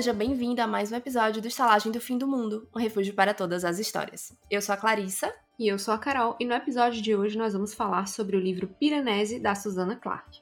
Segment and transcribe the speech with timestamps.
[0.00, 3.34] Seja bem-vindo a mais um episódio do Estalagem do Fim do Mundo, um refúgio para
[3.34, 4.32] todas as histórias.
[4.50, 5.30] Eu sou a Clarissa.
[5.58, 8.40] E eu sou a Carol, e no episódio de hoje nós vamos falar sobre o
[8.40, 10.40] livro Piranesi, da Susana Clark.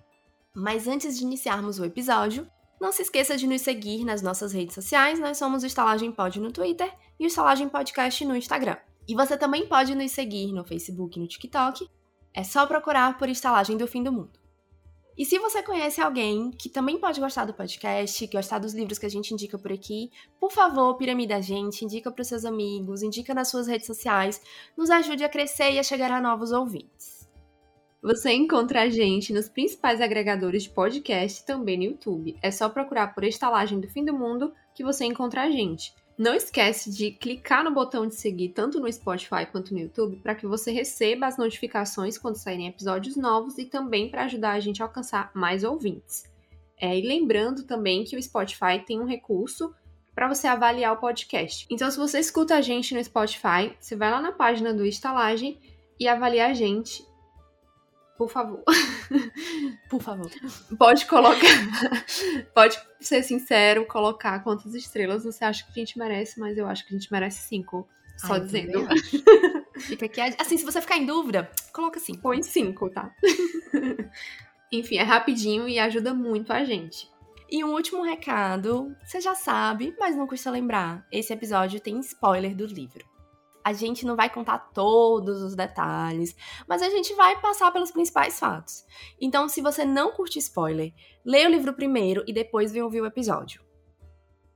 [0.54, 2.48] Mas antes de iniciarmos o episódio,
[2.80, 6.38] não se esqueça de nos seguir nas nossas redes sociais, nós somos o Estalagem Pod
[6.38, 8.76] no Twitter e o Estalagem Podcast no Instagram.
[9.08, 11.84] E você também pode nos seguir no Facebook e no TikTok,
[12.32, 14.37] é só procurar por Estalagem do Fim do Mundo.
[15.18, 19.06] E se você conhece alguém que também pode gostar do podcast, gostar dos livros que
[19.06, 23.02] a gente indica por aqui, por favor, piramida a gente, indica para os seus amigos,
[23.02, 24.40] indica nas suas redes sociais,
[24.76, 27.28] nos ajude a crescer e a chegar a novos ouvintes.
[28.00, 32.38] Você encontra a gente nos principais agregadores de podcast e também no YouTube.
[32.40, 35.92] É só procurar por Estalagem do Fim do Mundo que você encontra a gente.
[36.18, 40.34] Não esquece de clicar no botão de seguir tanto no Spotify quanto no YouTube para
[40.34, 44.82] que você receba as notificações quando saírem episódios novos e também para ajudar a gente
[44.82, 46.24] a alcançar mais ouvintes.
[46.76, 49.72] É, e lembrando também que o Spotify tem um recurso
[50.12, 51.64] para você avaliar o podcast.
[51.70, 55.60] Então, se você escuta a gente no Spotify, você vai lá na página do Estalagem
[56.00, 57.06] e avalia a gente
[58.18, 58.64] por favor.
[59.88, 60.30] Por favor.
[60.76, 61.38] Pode colocar.
[62.52, 66.86] Pode ser sincero, colocar quantas estrelas você acha que a gente merece, mas eu acho
[66.86, 67.88] que a gente merece cinco.
[68.18, 68.86] Só Ai, dizendo.
[69.78, 70.20] Fica aqui.
[70.38, 72.20] Assim, se você ficar em dúvida, coloca cinco.
[72.20, 73.14] Põe cinco, tá?
[74.70, 77.08] Enfim, é rapidinho e ajuda muito a gente.
[77.48, 81.06] E um último recado, você já sabe, mas não custa lembrar.
[81.10, 83.06] Esse episódio tem spoiler do livro.
[83.68, 86.34] A gente não vai contar todos os detalhes,
[86.66, 88.82] mas a gente vai passar pelos principais fatos.
[89.20, 90.90] Então, se você não curte spoiler,
[91.22, 93.60] leia o livro primeiro e depois vem ouvir o episódio.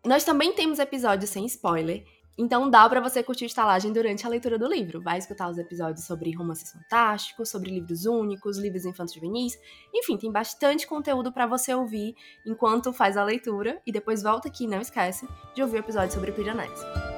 [0.02, 2.02] Nós também temos episódios sem spoiler,
[2.38, 5.02] então dá para você curtir estalagem durante a leitura do livro.
[5.02, 9.58] Vai escutar os episódios sobre romances fantásticos, sobre livros únicos, livros infantos juvenis.
[9.92, 12.14] Enfim, tem bastante conteúdo para você ouvir
[12.46, 16.32] enquanto faz a leitura e depois volta aqui, não esquece de ouvir o episódio sobre
[16.32, 17.11] Piranesi.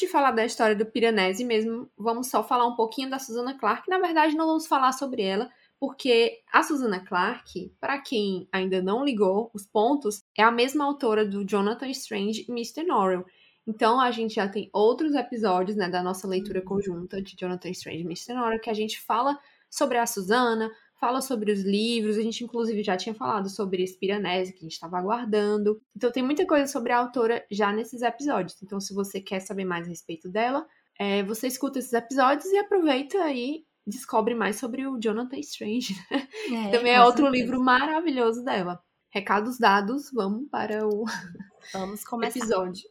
[0.00, 3.88] De falar da história do Piranesi mesmo, vamos só falar um pouquinho da Susana Clark.
[3.88, 9.04] Na verdade, não vamos falar sobre ela, porque a Susana Clark, para quem ainda não
[9.04, 12.82] ligou os pontos, é a mesma autora do Jonathan Strange e Mr.
[12.84, 13.24] Norrell.
[13.66, 18.00] Então, a gente já tem outros episódios né, da nossa leitura conjunta de Jonathan Strange
[18.00, 18.34] e Mr.
[18.34, 19.38] Norrell que a gente fala
[19.70, 24.52] sobre a Susana, fala sobre os livros, a gente inclusive já tinha falado sobre Espiranese,
[24.52, 25.80] que a gente estava aguardando.
[25.96, 28.62] Então tem muita coisa sobre a autora já nesses episódios.
[28.62, 30.66] Então se você quer saber mais a respeito dela,
[30.98, 35.94] é, você escuta esses episódios e aproveita e descobre mais sobre o Jonathan Strange.
[36.10, 36.28] Né?
[36.68, 37.42] É, Também é outro certeza.
[37.44, 38.82] livro maravilhoso dela.
[39.08, 41.04] Recados dados, vamos para o
[41.72, 42.38] vamos começar.
[42.38, 42.88] episódio.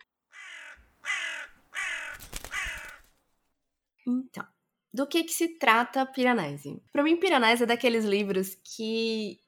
[4.06, 4.46] Então,
[4.94, 6.82] do que que se trata Piranesi?
[6.92, 9.40] Para mim, Piranesi é daqueles livros que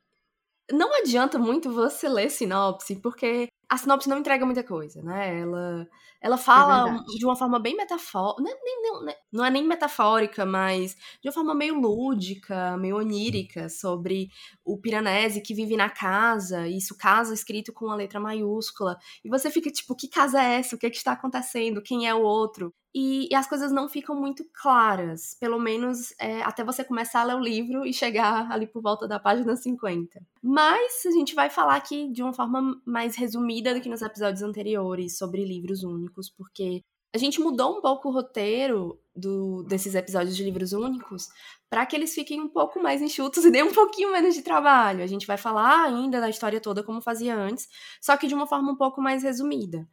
[0.71, 5.39] não adianta muito você ler sinopse, porque a sinopse não entrega muita coisa, né?
[5.39, 5.87] Ela,
[6.21, 10.45] ela fala é de uma forma bem metafórica, não, é nem, não é nem metafórica,
[10.45, 14.29] mas de uma forma meio lúdica, meio onírica, sobre
[14.63, 19.29] o Piranesi que vive na casa, e isso casa escrito com uma letra maiúscula, e
[19.29, 20.75] você fica tipo, que casa é essa?
[20.75, 21.81] O que, é que está acontecendo?
[21.81, 22.73] Quem é o outro?
[22.93, 27.23] E, e, as coisas não ficam muito claras, pelo menos é, até você começar a
[27.23, 30.21] ler o livro e chegar ali por volta da página 50.
[30.43, 34.41] Mas a gente vai falar aqui de uma forma mais resumida do que nos episódios
[34.41, 36.81] anteriores sobre livros únicos, porque
[37.13, 41.27] a gente mudou um pouco o roteiro do, desses episódios de livros únicos
[41.69, 45.03] para que eles fiquem um pouco mais enxutos e dêem um pouquinho menos de trabalho.
[45.03, 47.67] A gente vai falar ainda da história toda como fazia antes,
[48.01, 49.87] só que de uma forma um pouco mais resumida.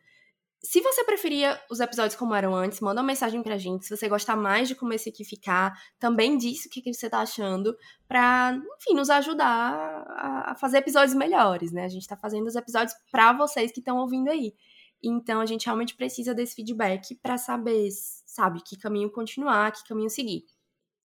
[0.60, 3.86] Se você preferia os episódios como eram antes, manda uma mensagem pra gente.
[3.86, 7.08] Se você gostar mais de como esse aqui ficar, também diz o que, que você
[7.08, 7.76] tá achando,
[8.08, 10.04] pra, enfim, nos ajudar
[10.48, 11.84] a fazer episódios melhores, né?
[11.84, 14.52] A gente tá fazendo os episódios pra vocês que estão ouvindo aí.
[15.02, 17.88] Então a gente realmente precisa desse feedback para saber,
[18.26, 20.44] sabe, que caminho continuar, que caminho seguir.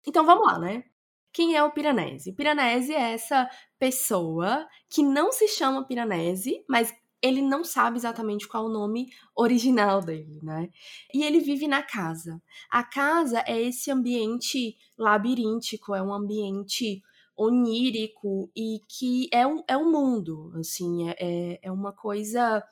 [0.06, 0.84] Então vamos lá, né?
[1.32, 2.32] Quem é o Piranesi?
[2.32, 3.48] Piranesi é essa
[3.78, 9.08] pessoa que não se chama Piranesi, mas ele não sabe exatamente qual é o nome
[9.36, 10.68] original dele, né?
[11.14, 12.42] E ele vive na casa.
[12.70, 17.00] A casa é esse ambiente labiríntico, é um ambiente
[17.36, 22.62] onírico e que é um, é um mundo, assim, é, é, é uma coisa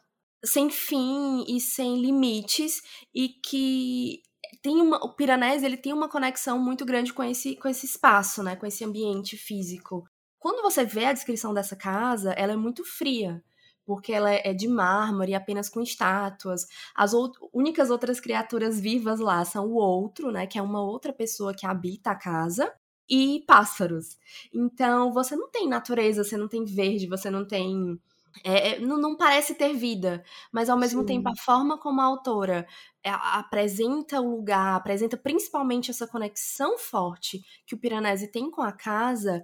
[0.44, 2.82] sem fim e sem limites
[3.14, 4.22] e que
[4.62, 8.42] tem uma, o Piranés ele tem uma conexão muito grande com esse, com esse espaço,
[8.42, 10.04] né, com esse ambiente físico.
[10.38, 13.42] Quando você vê a descrição dessa casa, ela é muito fria
[13.90, 16.64] porque ela é de mármore, apenas com estátuas.
[16.94, 21.12] As out únicas outras criaturas vivas lá são o outro, né, que é uma outra
[21.12, 22.72] pessoa que habita a casa,
[23.10, 24.16] e pássaros.
[24.54, 28.00] Então, você não tem natureza, você não tem verde, você não tem.
[28.44, 30.22] É, é não, não, parece ter vida,
[30.52, 31.06] mas ao mesmo Sim.
[31.06, 32.64] tempo a forma como a autora
[33.02, 38.70] é, apresenta o lugar, apresenta principalmente essa conexão forte que o Piranesi tem com a
[38.70, 39.42] casa,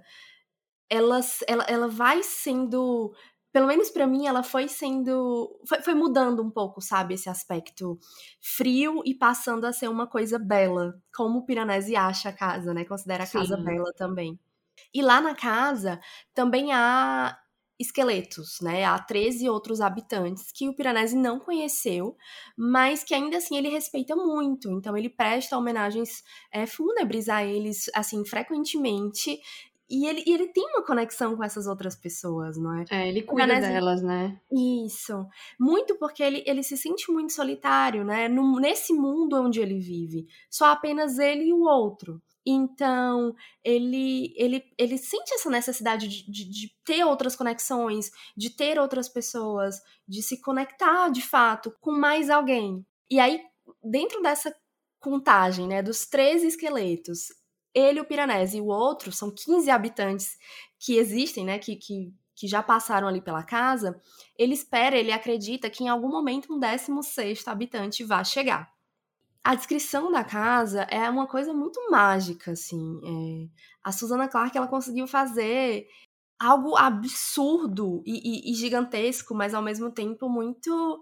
[0.89, 3.13] ela, ela, ela vai sendo
[3.57, 5.59] pelo menos para mim, ela foi sendo.
[5.67, 7.15] Foi, foi, mudando um pouco, sabe?
[7.15, 7.97] Esse aspecto
[8.39, 10.93] frio e passando a ser uma coisa bela.
[11.11, 12.85] Como o Piranesi acha a casa, né?
[12.85, 13.39] Considera a Sim.
[13.39, 14.39] casa bela também.
[14.93, 15.99] E lá na casa
[16.35, 17.35] também há
[17.79, 18.85] esqueletos, né?
[18.85, 22.15] Há 13 outros habitantes que o Piranesi não conheceu,
[22.55, 24.69] mas que ainda assim ele respeita muito.
[24.69, 29.39] Então ele presta homenagens é, fúnebres a eles, assim, frequentemente.
[29.89, 32.85] E ele, e ele tem uma conexão com essas outras pessoas, não é?
[32.89, 33.71] É, ele cuida Piranesi...
[33.71, 34.39] delas, né?
[34.85, 35.25] Isso.
[35.57, 38.27] Muito porque ele, ele se sente muito solitário, né?
[38.27, 40.27] No, nesse mundo onde ele vive.
[40.49, 42.21] Só apenas ele e o outro.
[42.45, 48.79] Então, ele, ele, ele sente essa necessidade de, de, de, ter outras conexões, de ter
[48.79, 52.85] outras pessoas, de se conectar de fato com mais alguém.
[53.11, 53.41] E aí,
[53.83, 54.55] dentro dessa
[54.99, 57.27] contagem, né, dos 13 esqueletos,
[57.77, 60.37] ele, o Piranesi e o outro, são 15 habitantes
[60.79, 64.01] que existem, né, que, que, que já passaram ali pela casa,
[64.37, 68.71] ele espera, ele acredita que em algum momento um 16 habitante vai chegar.
[69.43, 72.99] A descrição da casa é uma coisa muito mágica, assim.
[73.03, 73.47] É...
[73.83, 75.87] A Susana Clark, ela conseguiu fazer
[76.37, 81.01] algo absurdo e, e, e gigantesco, mas ao mesmo tempo muito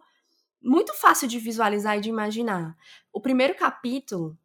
[0.62, 2.76] muito fácil de visualizar e de imaginar.
[3.14, 4.38] O primeiro capítulo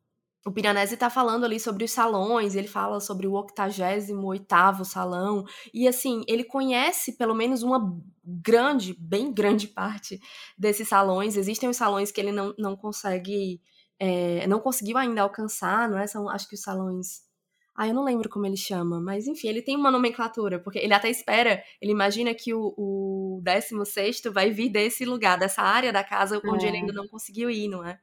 [0.44, 5.86] o Piranesi está falando ali sobre os salões, ele fala sobre o 88º salão, e
[5.86, 7.94] assim, ele conhece pelo menos uma
[8.24, 10.18] grande, bem grande parte
[10.56, 11.36] desses salões.
[11.36, 13.60] Existem os salões que ele não, não consegue,
[13.98, 16.06] é, não conseguiu ainda alcançar, não é?
[16.06, 17.28] São, acho que os salões...
[17.76, 20.92] Ah, eu não lembro como ele chama, mas enfim, ele tem uma nomenclatura, porque ele
[20.92, 26.04] até espera, ele imagina que o, o 16 vai vir desse lugar, dessa área da
[26.04, 26.68] casa onde é.
[26.68, 27.98] ele ainda não conseguiu ir, não é?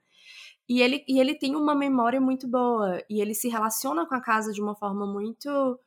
[0.69, 3.01] E ele, e ele tem uma memória muito boa.
[3.09, 5.79] E ele se relaciona com a casa de uma forma muito.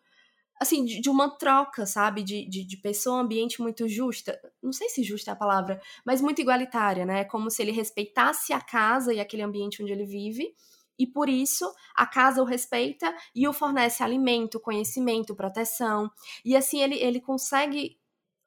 [0.60, 2.22] Assim, de, de uma troca, sabe?
[2.22, 4.38] De, de, de, pessoa, ambiente muito justa.
[4.62, 7.24] Não sei se justa é a palavra, mas muito igualitária, né?
[7.24, 10.54] Como se ele respeitasse a casa e aquele ambiente onde ele vive.
[10.98, 11.64] E por isso,
[11.96, 16.10] a casa o respeita e o fornece alimento, conhecimento, proteção.
[16.44, 17.99] E assim, ele, ele consegue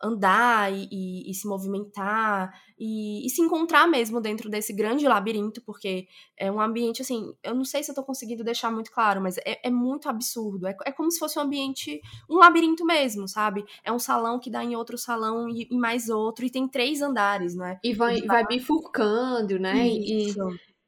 [0.03, 5.61] andar e, e, e se movimentar e, e, se encontrar mesmo dentro desse grande labirinto,
[5.61, 6.07] porque
[6.37, 9.37] é um ambiente assim, eu não sei se eu tô conseguindo deixar muito claro, mas
[9.37, 10.67] é, é muito absurdo.
[10.67, 13.63] É, é, como se fosse um ambiente, um labirinto mesmo, sabe?
[13.83, 17.55] É um salão que dá em outro salão e, mais outro, e tem três andares,
[17.55, 17.79] né?
[17.83, 19.87] E vai, vai bifurcando, né?
[19.87, 20.39] Isso.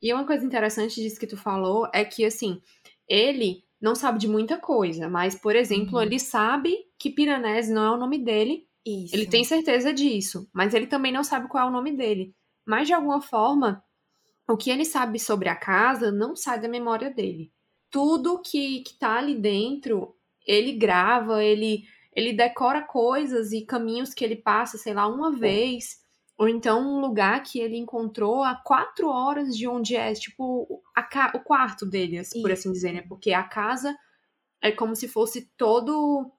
[0.01, 2.61] E, e uma coisa interessante disso que tu falou é que, assim,
[3.07, 6.01] ele não sabe de muita coisa, mas, por exemplo, uhum.
[6.01, 9.15] ele sabe que Piranesi não é o nome dele, isso.
[9.15, 12.35] Ele tem certeza disso, mas ele também não sabe qual é o nome dele.
[12.65, 13.83] Mas de alguma forma,
[14.47, 17.51] o que ele sabe sobre a casa não sai da memória dele.
[17.89, 20.15] Tudo que, que tá ali dentro,
[20.45, 21.83] ele grava, ele,
[22.13, 26.03] ele decora coisas e caminhos que ele passa, sei lá, uma vez.
[26.37, 31.31] Ou então um lugar que ele encontrou a quatro horas de onde é, tipo, a,
[31.33, 33.01] o quarto dele, por assim dizer, né?
[33.07, 33.95] Porque a casa
[34.61, 36.29] é como se fosse todo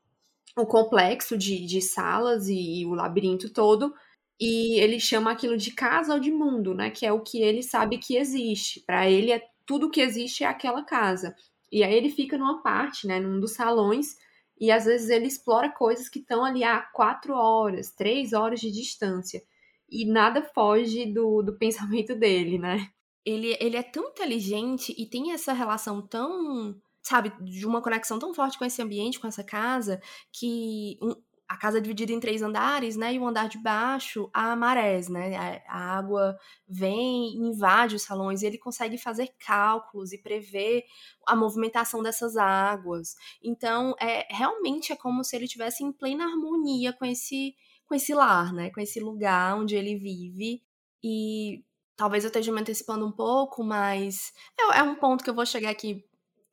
[0.56, 3.94] o complexo de, de salas e, e o labirinto todo,
[4.40, 6.90] e ele chama aquilo de casa ou de mundo, né?
[6.90, 8.80] Que é o que ele sabe que existe.
[8.80, 11.34] Para ele, é tudo que existe é aquela casa.
[11.70, 13.18] E aí ele fica numa parte, né?
[13.18, 14.16] Num dos salões,
[14.58, 18.70] e às vezes ele explora coisas que estão ali a quatro horas, três horas de
[18.70, 19.42] distância.
[19.88, 22.88] E nada foge do, do pensamento dele, né?
[23.24, 28.34] Ele, ele é tão inteligente e tem essa relação tão sabe, de uma conexão tão
[28.34, 30.00] forte com esse ambiente, com essa casa,
[30.32, 31.14] que um,
[31.48, 33.14] a casa é dividida em três andares, né?
[33.14, 35.36] E o andar de baixo há marés, né?
[35.36, 36.36] A, a água
[36.66, 40.82] vem e invade os salões e ele consegue fazer cálculos e prever
[41.24, 43.14] a movimentação dessas águas.
[43.40, 47.54] Então, é realmente é como se ele tivesse em plena harmonia com esse
[47.86, 48.70] com esse lar, né?
[48.70, 50.60] Com esse lugar onde ele vive
[51.04, 51.64] e
[51.96, 55.46] talvez eu esteja me antecipando um pouco, mas é, é um ponto que eu vou
[55.46, 56.04] chegar aqui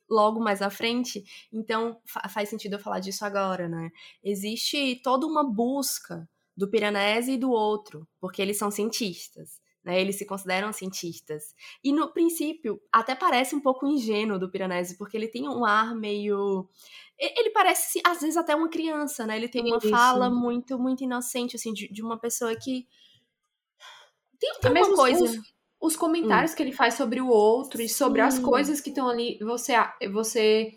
[0.10, 3.90] logo mais à frente, então faz sentido eu falar disso agora, né?
[4.24, 9.62] Existe toda uma busca do Piranesi e do outro, porque eles são cientistas.
[9.84, 11.54] Né, eles se consideram cientistas.
[11.84, 15.94] E no princípio, até parece um pouco ingênuo do Piranesi, porque ele tem um ar
[15.94, 16.70] meio.
[17.20, 19.36] Ele parece, às vezes, até uma criança, né?
[19.36, 19.90] Ele tem uma Isso.
[19.90, 22.88] fala muito, muito inocente, assim, de, de uma pessoa que.
[24.40, 25.22] Tem, tem uma coisa.
[25.22, 26.56] Os, os comentários hum.
[26.56, 28.28] que ele faz sobre o outro e sobre Sim.
[28.28, 29.74] as coisas que estão ali, você,
[30.13, 30.72] você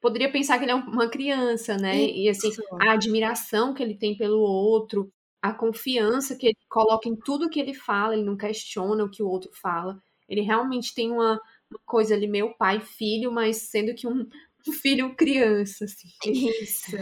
[0.00, 1.96] poderia pensar que ele é uma criança, né?
[1.96, 2.48] E, e assim,
[2.80, 7.58] a admiração que ele tem pelo outro, a confiança que ele coloca em tudo que
[7.58, 10.00] ele fala, ele não questiona o que o outro fala.
[10.28, 14.28] Ele realmente tem uma, uma coisa ali, meu pai, filho, mas sendo que um,
[14.66, 16.08] um filho criança, assim.
[16.24, 16.96] Isso.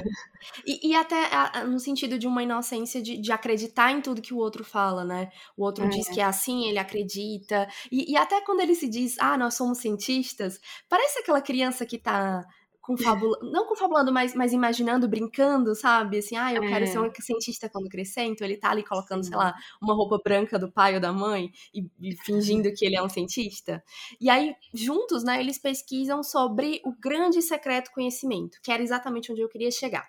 [0.67, 4.33] E, e até a, no sentido de uma inocência de, de, acreditar em tudo que
[4.33, 5.31] o outro fala, né?
[5.57, 5.89] O outro é.
[5.89, 7.69] diz que é assim, ele acredita.
[7.91, 11.99] E, e, até quando ele se diz, ah, nós somos cientistas, parece aquela criança que
[11.99, 12.45] tá
[12.81, 16.19] confabulando, não confabulando, mas, mas imaginando, brincando, sabe?
[16.19, 16.69] Assim, ah, eu é.
[16.69, 19.31] quero ser um cientista quando crescer, então ele tá ali colocando, Sim.
[19.31, 22.97] sei lá, uma roupa branca do pai ou da mãe e, e, fingindo que ele
[22.97, 23.83] é um cientista.
[24.21, 29.41] E aí, juntos, né, eles pesquisam sobre o grande secreto conhecimento, que era exatamente onde
[29.41, 30.09] eu queria chegar.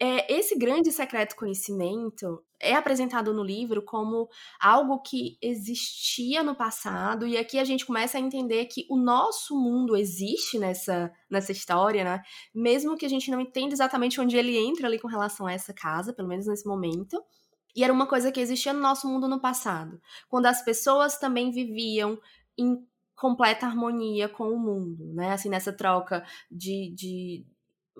[0.00, 4.28] É, esse grande secreto conhecimento é apresentado no livro como
[4.60, 9.56] algo que existia no passado, e aqui a gente começa a entender que o nosso
[9.56, 12.22] mundo existe nessa, nessa história, né?
[12.54, 15.74] Mesmo que a gente não entenda exatamente onde ele entra ali com relação a essa
[15.74, 17.20] casa, pelo menos nesse momento.
[17.74, 21.50] E era uma coisa que existia no nosso mundo no passado, quando as pessoas também
[21.50, 22.18] viviam
[22.56, 22.86] em
[23.16, 25.32] completa harmonia com o mundo, né?
[25.32, 27.46] Assim, nessa troca de, de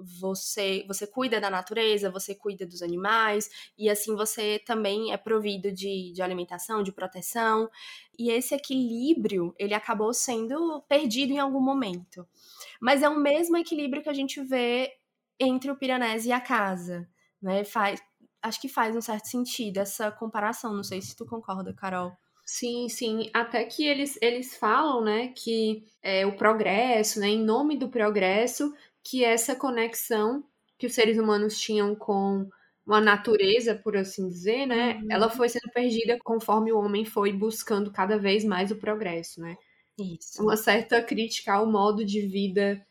[0.02, 5.72] você você cuida da natureza, você cuida dos animais, e assim você também é provido
[5.72, 7.70] de, de alimentação, de proteção.
[8.18, 12.26] E esse equilíbrio, ele acabou sendo perdido em algum momento.
[12.80, 14.92] Mas é o mesmo equilíbrio que a gente vê
[15.38, 17.08] entre o Piranesi e a casa,
[17.40, 17.64] né?
[17.64, 18.00] Faz,
[18.42, 22.12] acho que faz um certo sentido essa comparação, não sei se tu concorda, Carol.
[22.50, 23.30] Sim, sim.
[23.34, 28.74] Até que eles, eles falam, né, que é, o progresso, né, em nome do progresso,
[29.04, 30.44] que essa conexão
[30.78, 32.48] que os seres humanos tinham com
[32.88, 34.94] a natureza, por assim dizer, né?
[34.94, 35.08] Uhum.
[35.10, 39.56] Ela foi sendo perdida conforme o homem foi buscando cada vez mais o progresso, né?
[39.98, 40.42] Isso.
[40.42, 42.84] Uma certa crítica ao modo de vida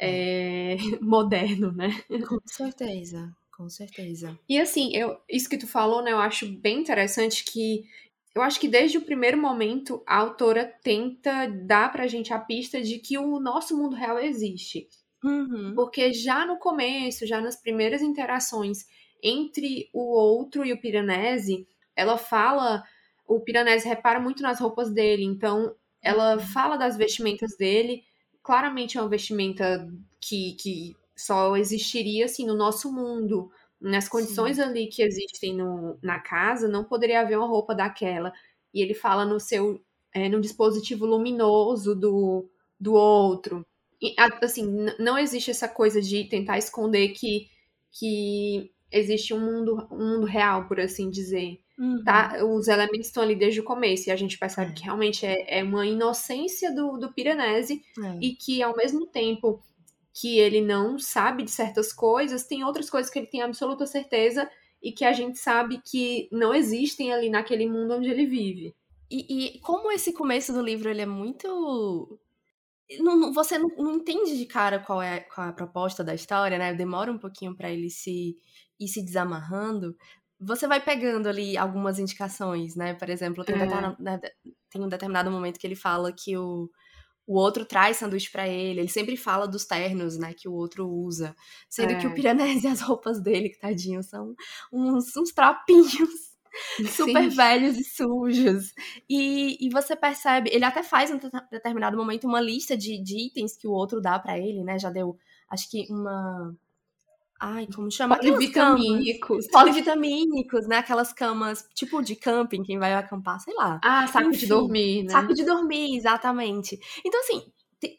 [0.00, 0.74] é.
[0.74, 2.02] É, moderno, né?
[2.26, 4.38] Com certeza, com certeza.
[4.48, 6.12] E assim, eu, isso que tu falou, né?
[6.12, 7.84] Eu acho bem interessante que
[8.34, 12.80] eu acho que desde o primeiro momento a autora tenta dar pra gente a pista
[12.80, 14.88] de que o nosso mundo real existe.
[15.22, 15.74] Uhum.
[15.74, 18.86] Porque já no começo, já nas primeiras interações
[19.22, 22.84] entre o outro e o Piranesi, ela fala.
[23.26, 26.40] O Piranesi repara muito nas roupas dele, então ela uhum.
[26.40, 28.02] fala das vestimentas dele.
[28.42, 29.86] Claramente é uma vestimenta
[30.20, 33.50] que, que só existiria assim no nosso mundo.
[33.80, 34.62] Nas condições Sim.
[34.62, 38.32] ali que existem no, na casa, não poderia haver uma roupa daquela.
[38.72, 39.80] E ele fala no seu
[40.14, 42.48] é, no dispositivo luminoso do,
[42.80, 43.66] do outro
[44.42, 47.48] assim, não existe essa coisa de tentar esconder que,
[47.92, 51.60] que existe um mundo, um mundo real, por assim dizer.
[51.78, 52.02] Uhum.
[52.04, 52.44] Tá?
[52.44, 54.74] Os elementos estão ali desde o começo e a gente percebe é.
[54.74, 58.18] que realmente é, é uma inocência do, do Piranesi é.
[58.20, 59.62] e que, ao mesmo tempo
[60.12, 64.50] que ele não sabe de certas coisas, tem outras coisas que ele tem absoluta certeza
[64.82, 68.74] e que a gente sabe que não existem ali naquele mundo onde ele vive.
[69.10, 72.18] E, e como esse começo do livro ele é muito
[73.00, 76.58] não, você não, não, entende de cara qual é, qual é a proposta da história,
[76.58, 76.72] né?
[76.72, 78.36] Demora um pouquinho para ele se
[78.80, 79.96] ir se desamarrando.
[80.40, 82.94] Você vai pegando ali algumas indicações, né?
[82.94, 83.66] Por exemplo, tem, é.
[83.98, 84.20] né,
[84.70, 86.70] tem um determinado momento que ele fala que o,
[87.26, 88.80] o outro traz sanduíche para ele.
[88.80, 91.34] Ele sempre fala dos ternos, né, que o outro usa.
[91.68, 91.96] Sendo é.
[91.96, 92.14] que o é.
[92.14, 94.34] Piranesi, as roupas dele, que tadinho, são
[94.72, 96.27] uns, uns trapinhos
[96.90, 97.36] super Sim.
[97.36, 98.72] velhos e sujos.
[99.08, 103.56] E, e você percebe, ele até faz em determinado momento uma lista de, de itens
[103.56, 104.78] que o outro dá para ele, né?
[104.78, 105.16] Já deu,
[105.48, 106.54] acho que uma.
[107.40, 108.16] Ai, como chama?
[108.16, 109.46] Polivitamínicos.
[109.48, 110.78] Polivitamínicos, né?
[110.78, 113.80] Aquelas camas, tipo de camping, quem vai acampar, sei lá.
[113.84, 115.10] Ah, saco Enfim, de dormir, né?
[115.10, 116.78] Saco de dormir, exatamente.
[117.04, 117.52] Então, assim,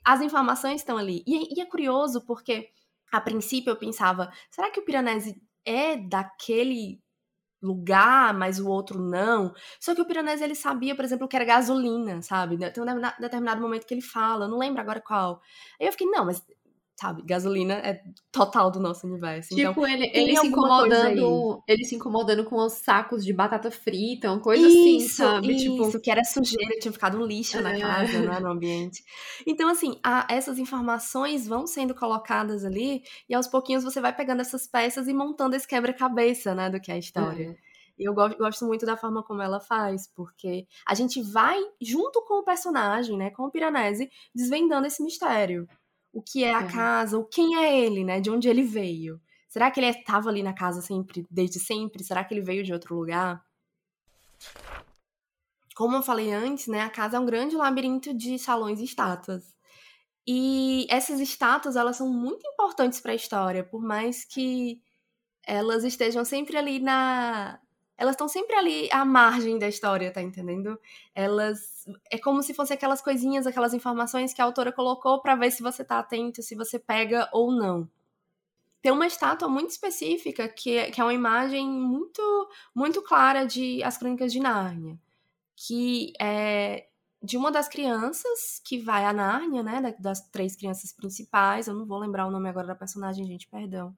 [0.04, 1.24] as informações estão ali.
[1.26, 2.70] E, e é curioso porque,
[3.12, 7.00] a princípio, eu pensava, será que o Piranesi é daquele
[7.62, 9.54] lugar, mas o outro não.
[9.80, 12.58] Só que o Piranesi, ele sabia, por exemplo, que era gasolina, sabe?
[12.72, 12.86] Tem um
[13.20, 15.42] determinado momento que ele fala, não lembro agora qual.
[15.80, 16.46] Aí eu fiquei, não, mas
[17.00, 19.56] sabe, gasolina é total do nosso universo.
[19.56, 24.30] Tipo, então, ele, ele se incomodando, ele se incomodando com os sacos de batata frita,
[24.30, 25.56] uma coisa assim, isso, assim, sabe?
[25.56, 26.02] Isso, tipo...
[26.02, 27.62] que era sujeira, tinha ficado um lixo é.
[27.62, 29.02] na casa, né, no ambiente.
[29.48, 34.42] Então, assim, a, essas informações vão sendo colocadas ali e aos pouquinhos você vai pegando
[34.42, 37.58] essas peças e montando esse quebra-cabeça, né, do que é a história.
[37.66, 37.70] É.
[37.98, 42.40] E eu gosto muito da forma como ela faz, porque a gente vai junto com
[42.40, 45.68] o personagem, né, com o Piranesi, desvendando esse mistério
[46.12, 48.20] o que é a casa, o quem é ele, né?
[48.20, 49.20] De onde ele veio.
[49.48, 52.04] Será que ele estava ali na casa sempre, desde sempre?
[52.04, 53.44] Será que ele veio de outro lugar?
[55.76, 59.56] Como eu falei antes, né, a casa é um grande labirinto de salões e estátuas.
[60.28, 64.82] E essas estátuas, elas são muito importantes para a história, por mais que
[65.48, 67.60] elas estejam sempre ali na
[68.00, 70.80] elas estão sempre ali à margem da história, tá entendendo?
[71.14, 75.52] Elas é como se fossem aquelas coisinhas, aquelas informações que a autora colocou para ver
[75.52, 77.90] se você tá atento, se você pega ou não.
[78.82, 82.22] Tem uma estátua muito específica que é, que é uma imagem muito
[82.74, 84.98] muito clara de As Crônicas de Nárnia,
[85.54, 86.88] que é
[87.22, 91.86] de uma das crianças que vai a Nárnia, né, das três crianças principais, eu não
[91.86, 93.94] vou lembrar o nome agora da personagem, gente, perdão,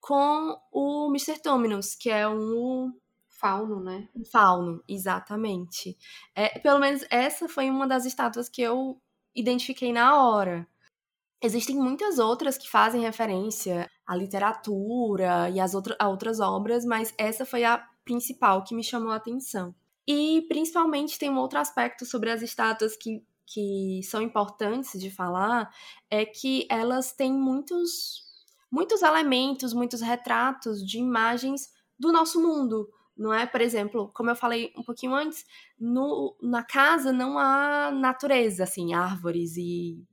[0.00, 1.42] com o Mr.
[1.44, 2.90] Dominus, que é um
[3.38, 4.08] Fauno, né?
[4.32, 5.96] Fauno, exatamente.
[6.34, 9.00] É, pelo menos essa foi uma das estátuas que eu
[9.34, 10.66] identifiquei na hora.
[11.40, 17.46] Existem muitas outras que fazem referência à literatura e às a outras obras, mas essa
[17.46, 19.72] foi a principal que me chamou a atenção.
[20.04, 25.72] E principalmente tem um outro aspecto sobre as estátuas que, que são importantes de falar,
[26.10, 28.24] é que elas têm muitos,
[28.68, 32.88] muitos elementos, muitos retratos de imagens do nosso mundo,
[33.18, 33.44] não é?
[33.44, 35.44] Por exemplo, como eu falei um pouquinho antes,
[35.78, 40.06] no, na casa não há natureza, assim, árvores e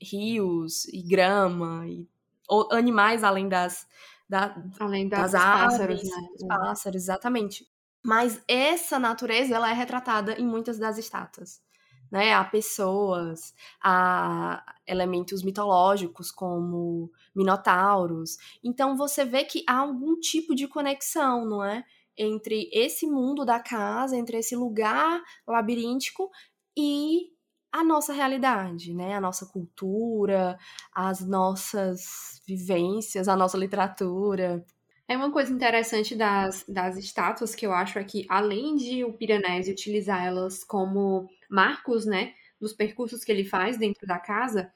[0.00, 2.08] rios e grama e
[2.48, 3.86] ou, animais além das
[4.28, 6.28] da, além das, das pássaros, né?
[6.48, 7.66] pássaros, exatamente.
[8.02, 11.62] Mas essa natureza ela é retratada em muitas das estátuas.
[12.10, 18.38] Né, há pessoas, há elementos mitológicos como minotauros.
[18.64, 21.84] Então você vê que há algum tipo de conexão, não é?
[22.18, 26.30] Entre esse mundo da casa, entre esse lugar labiríntico
[26.76, 27.28] e
[27.72, 29.14] a nossa realidade, né?
[29.14, 30.58] A nossa cultura,
[30.92, 34.64] as nossas vivências, a nossa literatura.
[35.06, 39.12] É uma coisa interessante das, das estátuas que eu acho é que, além de o
[39.12, 44.72] Piranesi utilizar elas como marcos, né, dos percursos que ele faz dentro da casa,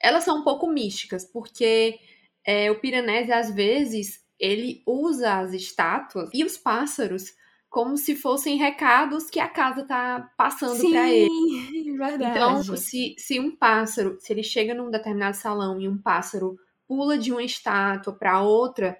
[0.00, 1.98] elas são um pouco místicas, porque
[2.44, 7.34] é, o Piranesi, às vezes, ele usa as estátuas e os pássaros
[7.68, 11.30] como se fossem recados que a casa tá passando para ele.
[11.96, 12.38] Verdade.
[12.38, 17.16] Então, se, se um pássaro, se ele chega num determinado salão e um pássaro pula
[17.16, 18.98] de uma estátua para outra,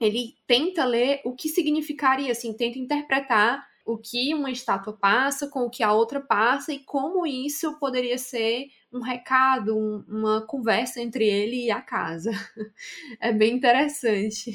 [0.00, 5.64] ele tenta ler o que significaria, assim, tenta interpretar o que uma estátua passa com
[5.64, 11.00] o que a outra passa e como isso poderia ser um recado, um, uma conversa
[11.00, 12.30] entre ele e a casa.
[13.20, 14.52] É bem interessante.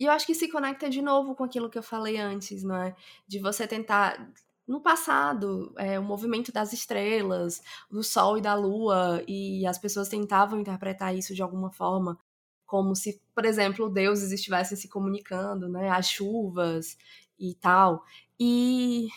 [0.00, 2.76] E eu acho que se conecta de novo com aquilo que eu falei antes, não
[2.76, 2.94] é?
[3.26, 4.30] De você tentar.
[4.66, 10.08] No passado, é, o movimento das estrelas, do Sol e da Lua, e as pessoas
[10.10, 12.18] tentavam interpretar isso de alguma forma,
[12.66, 15.88] como se, por exemplo, deuses estivessem se comunicando, né?
[15.88, 16.98] As chuvas
[17.38, 18.04] e tal.
[18.38, 19.08] E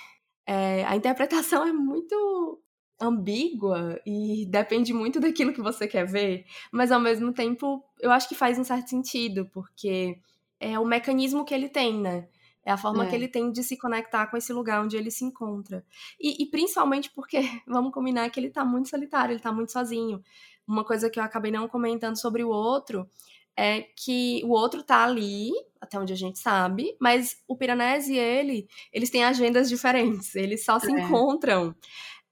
[0.46, 2.62] é, a interpretação é muito
[3.00, 8.30] ambígua e depende muito daquilo que você quer ver, mas ao mesmo tempo eu acho
[8.30, 10.20] que faz um certo sentido, porque
[10.60, 12.28] é o mecanismo que ele tem, né?
[12.64, 13.10] É a forma é.
[13.10, 15.84] que ele tem de se conectar com esse lugar onde ele se encontra.
[16.20, 20.22] E, e, principalmente porque, vamos combinar, que ele tá muito solitário, ele tá muito sozinho.
[20.68, 23.10] Uma coisa que eu acabei não comentando sobre o outro
[23.58, 28.20] é que o outro tá ali, até onde a gente sabe, mas o Piranesi e
[28.20, 31.00] ele, eles têm agendas diferentes, eles só se é.
[31.00, 31.76] encontram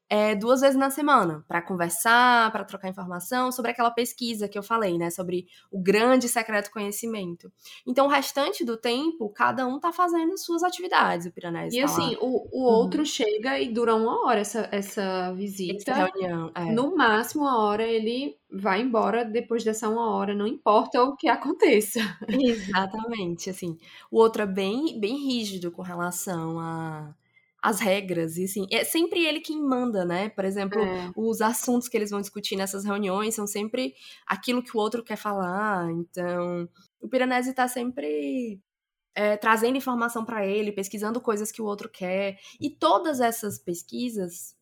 [0.10, 4.64] é, duas vezes na semana para conversar, para trocar informação sobre aquela pesquisa que eu
[4.64, 5.12] falei, né?
[5.12, 7.52] Sobre o grande secreto conhecimento.
[7.86, 11.78] Então, o restante do tempo, cada um tá fazendo suas atividades, o Piranesi.
[11.78, 13.06] E tá assim, o, o outro uhum.
[13.06, 15.92] chega e dura uma hora essa, essa visita.
[15.92, 16.52] Essa reunião.
[16.56, 16.66] É.
[16.72, 21.28] No máximo, uma hora ele vai embora depois dessa uma hora, não importa o que
[21.28, 22.00] aconteça.
[22.28, 23.78] Exatamente, assim.
[24.10, 27.14] O outro é bem, bem rígido com relação a
[27.62, 30.30] as regras, e assim, é sempre ele quem manda, né?
[30.30, 31.12] Por exemplo, é.
[31.16, 33.94] os assuntos que eles vão discutir nessas reuniões são sempre
[34.26, 35.92] aquilo que o outro quer falar.
[35.92, 36.70] Então,
[37.02, 38.60] o Piranesi tá sempre
[39.14, 42.40] é, trazendo informação para ele, pesquisando coisas que o outro quer.
[42.60, 44.56] E todas essas pesquisas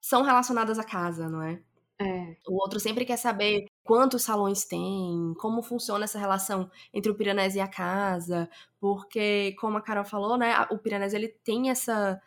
[0.00, 1.62] são relacionadas à casa, não é?
[2.00, 2.36] É.
[2.48, 7.58] O outro sempre quer saber quantos salões tem, como funciona essa relação entre o Piranesi
[7.58, 8.48] e a casa,
[8.80, 12.20] porque, como a Carol falou, né, o Piranesi ele tem essa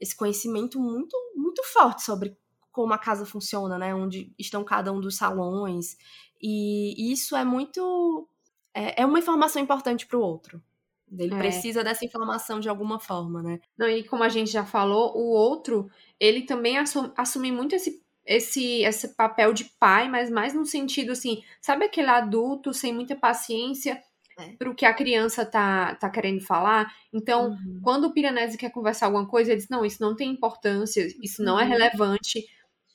[0.00, 2.36] esse conhecimento muito, muito forte sobre
[2.70, 3.94] como a casa funciona, né?
[3.94, 5.96] Onde estão cada um dos salões.
[6.40, 8.28] E isso é muito.
[8.72, 10.62] É, é uma informação importante para o outro.
[11.10, 11.38] Ele é.
[11.38, 13.60] precisa dessa informação de alguma forma, né?
[13.76, 18.02] Não, e como a gente já falou, o outro, ele também assume, assume muito esse,
[18.26, 23.16] esse, esse papel de pai, mas mais no sentido assim, sabe aquele adulto sem muita
[23.16, 24.02] paciência
[24.38, 24.52] é.
[24.56, 26.92] para o que a criança tá, tá querendo falar.
[27.12, 27.80] Então, uhum.
[27.82, 31.42] quando o Piranesi quer conversar alguma coisa, ele diz: não, isso não tem importância, isso
[31.42, 31.68] não é uhum.
[31.68, 32.46] relevante.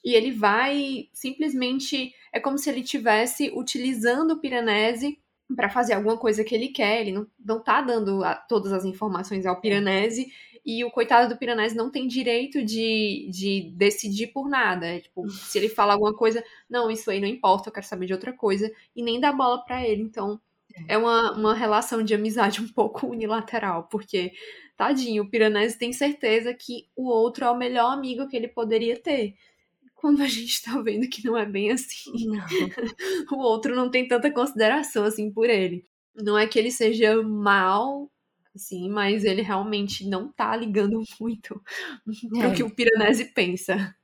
[0.03, 2.13] e ele vai simplesmente.
[2.31, 5.19] É como se ele estivesse utilizando o Piranesi
[5.55, 7.01] para fazer alguma coisa que ele quer.
[7.01, 10.31] Ele não, não tá dando a, todas as informações ao Piranesi.
[10.65, 14.87] E o coitado do Piranesi não tem direito de, de decidir por nada.
[14.87, 18.05] É, tipo, se ele fala alguma coisa, não, isso aí não importa, eu quero saber
[18.05, 18.71] de outra coisa.
[18.95, 20.01] E nem dá bola para ele.
[20.01, 20.39] Então,
[20.87, 24.31] é uma, uma relação de amizade um pouco unilateral, porque,
[24.75, 28.97] tadinho, o Piranesi tem certeza que o outro é o melhor amigo que ele poderia
[28.97, 29.35] ter
[30.03, 32.11] quando a gente tá vendo que não é bem assim.
[33.31, 35.87] o outro não tem tanta consideração assim por ele.
[36.13, 38.11] Não é que ele seja mal,
[38.53, 41.61] assim, mas ele realmente não tá ligando muito
[42.35, 42.41] é.
[42.41, 43.95] pro que o Piranesi pensa.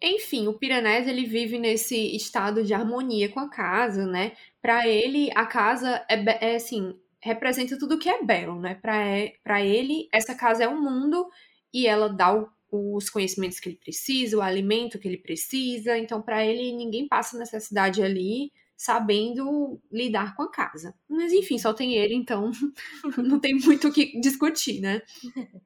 [0.00, 4.32] Enfim, o Piranesi ele vive nesse estado de harmonia com a casa, né?
[4.64, 8.74] Para ele, a casa é, é assim, representa tudo que é belo, né?
[8.74, 11.28] Para ele, essa casa é um mundo
[11.70, 15.96] e ela dá o os conhecimentos que ele precisa, o alimento que ele precisa.
[15.96, 20.92] Então, para ele, ninguém passa necessidade ali sabendo lidar com a casa.
[21.08, 22.50] Mas, enfim, só tem ele, então
[23.16, 25.02] não tem muito o que discutir, né?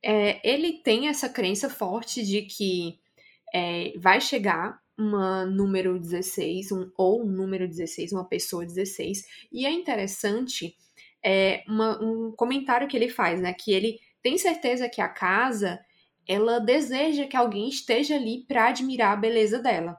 [0.00, 3.00] É, ele tem essa crença forte de que
[3.52, 9.24] é, vai chegar uma número 16, um, ou um número 16, uma pessoa 16.
[9.52, 10.76] E é interessante
[11.22, 13.54] é, uma, um comentário que ele faz, né?
[13.54, 15.78] Que ele tem certeza que a casa
[16.26, 19.98] ela deseja que alguém esteja ali para admirar a beleza dela.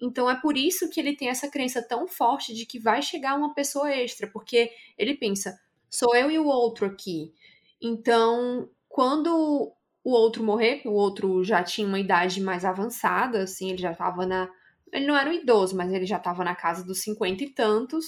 [0.00, 3.34] Então é por isso que ele tem essa crença tão forte de que vai chegar
[3.34, 7.32] uma pessoa extra, porque ele pensa, sou eu e o outro aqui.
[7.80, 9.72] Então, quando
[10.08, 14.24] o outro morrer, o outro já tinha uma idade mais avançada, assim, ele já estava
[14.24, 14.50] na.
[14.90, 18.06] Ele não era um idoso, mas ele já estava na casa dos cinquenta e tantos,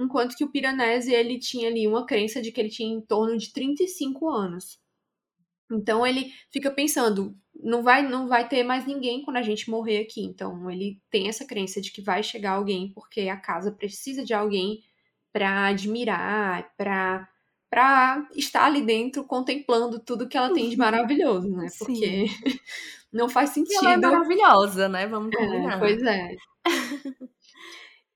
[0.00, 3.36] enquanto que o Piranesi ele tinha ali uma crença de que ele tinha em torno
[3.36, 4.80] de 35 anos.
[5.70, 9.98] Então ele fica pensando, não vai, não vai ter mais ninguém quando a gente morrer
[9.98, 10.22] aqui.
[10.22, 14.32] Então ele tem essa crença de que vai chegar alguém porque a casa precisa de
[14.32, 14.80] alguém
[15.30, 17.28] para admirar, para
[17.72, 21.68] para estar ali dentro contemplando tudo que ela tem de maravilhoso, né?
[21.78, 22.26] Porque
[23.10, 23.78] não faz sentido.
[23.82, 25.06] ela é maravilhosa, né?
[25.06, 25.76] Vamos é, combinar.
[25.76, 26.36] É, pois é.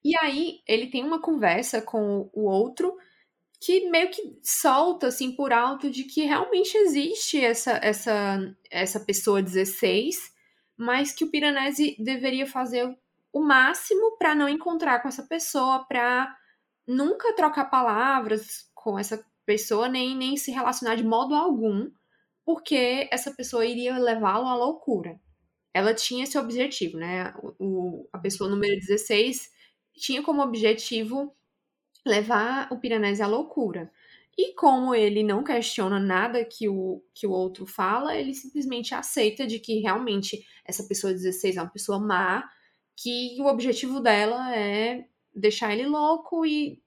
[0.04, 2.94] e aí ele tem uma conversa com o outro
[3.58, 9.40] que meio que solta assim por alto de que realmente existe essa essa essa pessoa
[9.42, 10.18] 16,
[10.76, 12.94] mas que o Piranesi deveria fazer
[13.32, 16.36] o máximo para não encontrar com essa pessoa, para
[16.86, 21.90] nunca trocar palavras com essa pessoa nem nem se relacionar de modo algum,
[22.44, 25.18] porque essa pessoa iria levá-lo à loucura.
[25.72, 27.34] Ela tinha esse objetivo, né?
[27.58, 29.50] O, a pessoa número 16
[29.94, 31.34] tinha como objetivo
[32.04, 33.90] levar o Piranesi à loucura.
[34.38, 39.46] E como ele não questiona nada que o, que o outro fala, ele simplesmente aceita
[39.46, 42.48] de que realmente essa pessoa 16 é uma pessoa má,
[42.94, 46.82] que o objetivo dela é deixar ele louco e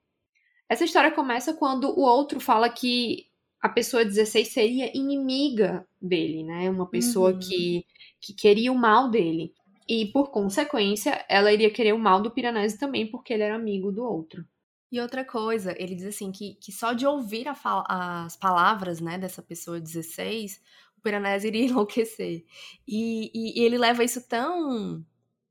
[0.69, 3.27] essa história começa quando o outro fala que
[3.59, 6.69] a pessoa 16 seria inimiga dele, né?
[6.69, 7.39] Uma pessoa uhum.
[7.39, 7.85] que,
[8.21, 9.53] que queria o mal dele.
[9.87, 13.91] E por consequência, ela iria querer o mal do Piranesi também, porque ele era amigo
[13.91, 14.45] do outro.
[14.91, 19.41] E outra coisa, ele diz assim que, que só de ouvir as palavras né, dessa
[19.41, 20.61] pessoa 16,
[20.97, 22.45] o Piranesi iria enlouquecer.
[22.87, 25.03] E, e, e, ele leva isso tão,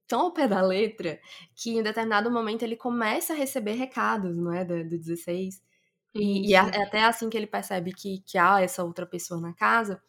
[0.09, 1.21] tão ao pé da letra
[1.55, 5.63] que em determinado momento ele começa a receber recados, não é, do, do 16.
[6.15, 9.53] E, e é, até assim que ele percebe que, que há essa outra pessoa na
[9.53, 10.01] casa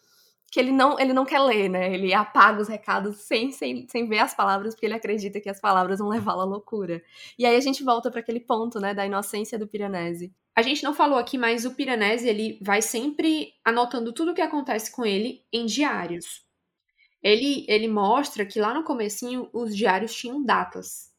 [0.51, 1.93] que ele não, ele não quer ler, né?
[1.93, 5.59] Ele apaga os recados sem, sem, sem ver as palavras, porque ele acredita que as
[5.59, 7.01] palavras vão levá-lo à loucura.
[7.38, 10.33] E aí a gente volta para aquele ponto, né, da inocência do Piranesi.
[10.55, 14.41] A gente não falou aqui, mas o Piranesi, ele vai sempre anotando tudo o que
[14.41, 16.43] acontece com ele em diários.
[17.21, 21.10] Ele, ele mostra que lá no comecinho os diários tinham datas.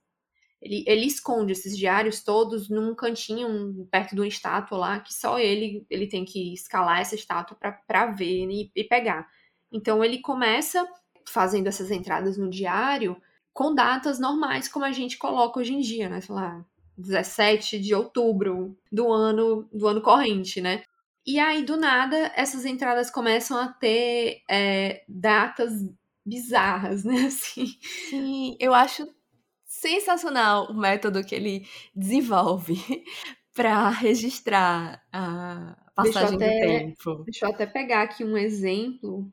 [0.60, 5.38] Ele, ele esconde esses diários todos num cantinho perto de uma estátua lá, que só
[5.38, 9.26] ele ele tem que escalar essa estátua para ver e, e pegar.
[9.72, 10.86] Então ele começa
[11.26, 13.16] fazendo essas entradas no diário
[13.52, 16.20] com datas normais, como a gente coloca hoje em dia, né?
[16.20, 16.64] Sei lá,
[16.96, 20.82] 17 de outubro do ano do ano corrente, né?
[21.30, 25.72] E aí, do nada, essas entradas começam a ter é, datas
[26.26, 27.26] bizarras, né?
[27.26, 27.66] Assim.
[28.08, 29.06] Sim, eu acho
[29.64, 32.74] sensacional o método que ele desenvolve
[33.54, 37.22] para registrar a passagem até, do tempo.
[37.22, 39.32] Deixa eu até pegar aqui um exemplo.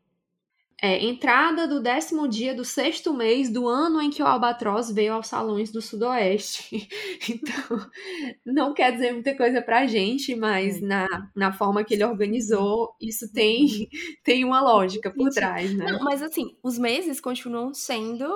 [0.82, 5.14] É, entrada do décimo dia do sexto mês do ano em que o albatroz veio
[5.14, 6.88] aos salões do sudoeste.
[7.30, 7.90] Então,
[8.46, 10.86] não quer dizer muita coisa pra gente, mas é.
[10.86, 13.90] na, na forma que ele organizou, isso tem,
[14.24, 15.92] tem uma lógica por trás, né?
[15.92, 18.28] Não, mas assim, os meses continuam sendo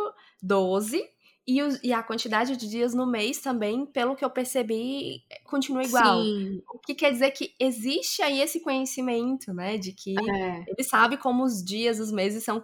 [0.41, 1.03] 12,
[1.47, 5.83] e, o, e, a quantidade de dias no mês também, pelo que eu percebi, continua
[5.83, 6.21] igual.
[6.21, 6.61] Sim.
[6.71, 9.77] O que quer dizer que existe aí esse conhecimento, né?
[9.77, 10.65] De que é.
[10.67, 12.63] ele sabe como os dias, os meses são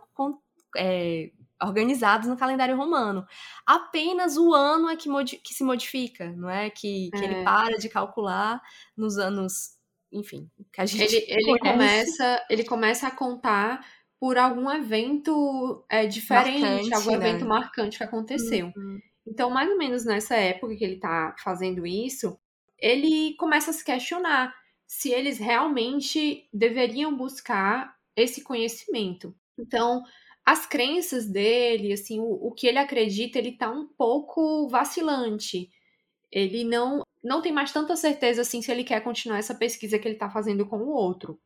[0.78, 3.26] é, organizados no calendário romano.
[3.66, 6.70] Apenas o ano é que, que se modifica, não é?
[6.70, 7.24] Que, que é.
[7.24, 8.62] ele para de calcular
[8.96, 9.76] nos anos.
[10.12, 11.16] Enfim, que a gente.
[11.16, 13.86] Ele, ele começa, ele começa a contar
[14.20, 17.18] por algum evento é, diferente, marcante, algum né?
[17.18, 18.72] evento marcante que aconteceu.
[18.76, 19.00] Uhum.
[19.28, 22.38] Então, mais ou menos nessa época que ele tá fazendo isso,
[22.80, 29.36] ele começa a se questionar se eles realmente deveriam buscar esse conhecimento.
[29.60, 30.02] Então,
[30.46, 35.70] as crenças dele, assim, o, o que ele acredita, ele tá um pouco vacilante.
[36.32, 40.08] Ele não não tem mais tanta certeza assim se ele quer continuar essa pesquisa que
[40.08, 41.38] ele tá fazendo com o outro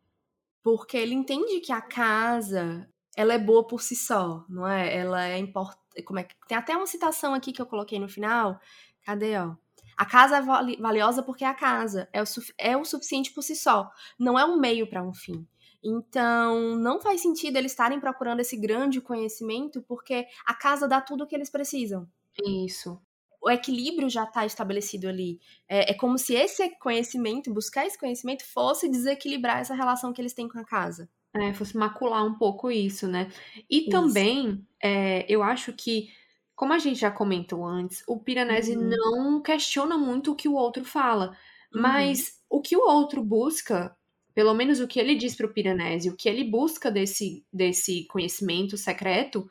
[0.64, 4.96] porque ele entende que a casa ela é boa por si só, não é?
[4.96, 6.04] Ela é importante.
[6.06, 8.60] Como é que tem até uma citação aqui que eu coloquei no final.
[9.06, 9.56] Cadê, ó?
[9.98, 12.26] A casa é valiosa porque é a casa é o,
[12.58, 15.46] é o suficiente por si só, não é um meio para um fim.
[15.84, 21.24] Então, não faz sentido eles estarem procurando esse grande conhecimento, porque a casa dá tudo
[21.24, 22.08] o que eles precisam.
[22.44, 23.00] Isso
[23.42, 25.40] o equilíbrio já está estabelecido ali.
[25.68, 30.34] É, é, como se esse conhecimento, buscar esse conhecimento, fosse desequilibrar essa relação que eles
[30.34, 31.10] têm com a casa.
[31.34, 33.32] É, fosse macular um pouco isso, né?
[33.70, 33.90] E isso.
[33.90, 36.10] também, é, eu acho que,
[36.56, 38.90] como a gente já comentou antes, o Piranesi uhum.
[38.90, 41.36] não questiona muito o que o outro fala.
[41.74, 41.82] Uhum.
[41.82, 43.96] Mas o que o outro busca,
[44.36, 48.06] pelo menos o que ele diz para o Piranesi, o que ele busca desse, desse
[48.06, 49.50] conhecimento secreto,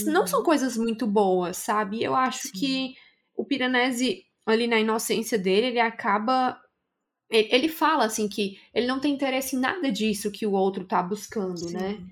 [0.00, 0.12] uhum.
[0.12, 0.44] não são uhum.
[0.46, 2.02] coisas muito boas, sabe?
[2.02, 2.52] Eu acho Sim.
[2.58, 3.03] que
[3.36, 6.60] o Piranesi, ali na inocência dele, ele acaba.
[7.30, 10.84] Ele, ele fala assim que ele não tem interesse em nada disso que o outro
[10.84, 11.90] tá buscando, né?
[11.90, 11.98] Sim.
[11.98, 12.06] né?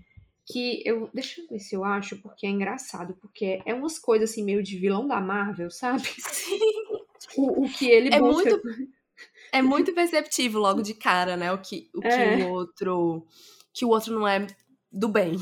[0.46, 1.10] Que eu.
[1.14, 4.62] Deixa eu ver se eu acho, porque é engraçado, porque é umas coisas assim meio
[4.62, 6.02] de vilão da Marvel, sabe?
[6.18, 6.58] Sim.
[7.36, 8.50] O, o que ele é busca.
[8.50, 8.92] Muito,
[9.52, 11.52] é muito perceptível logo de cara, né?
[11.52, 12.36] O que o, que é.
[12.44, 13.26] o outro.
[13.72, 14.46] Que o outro não é
[14.90, 15.36] do bem.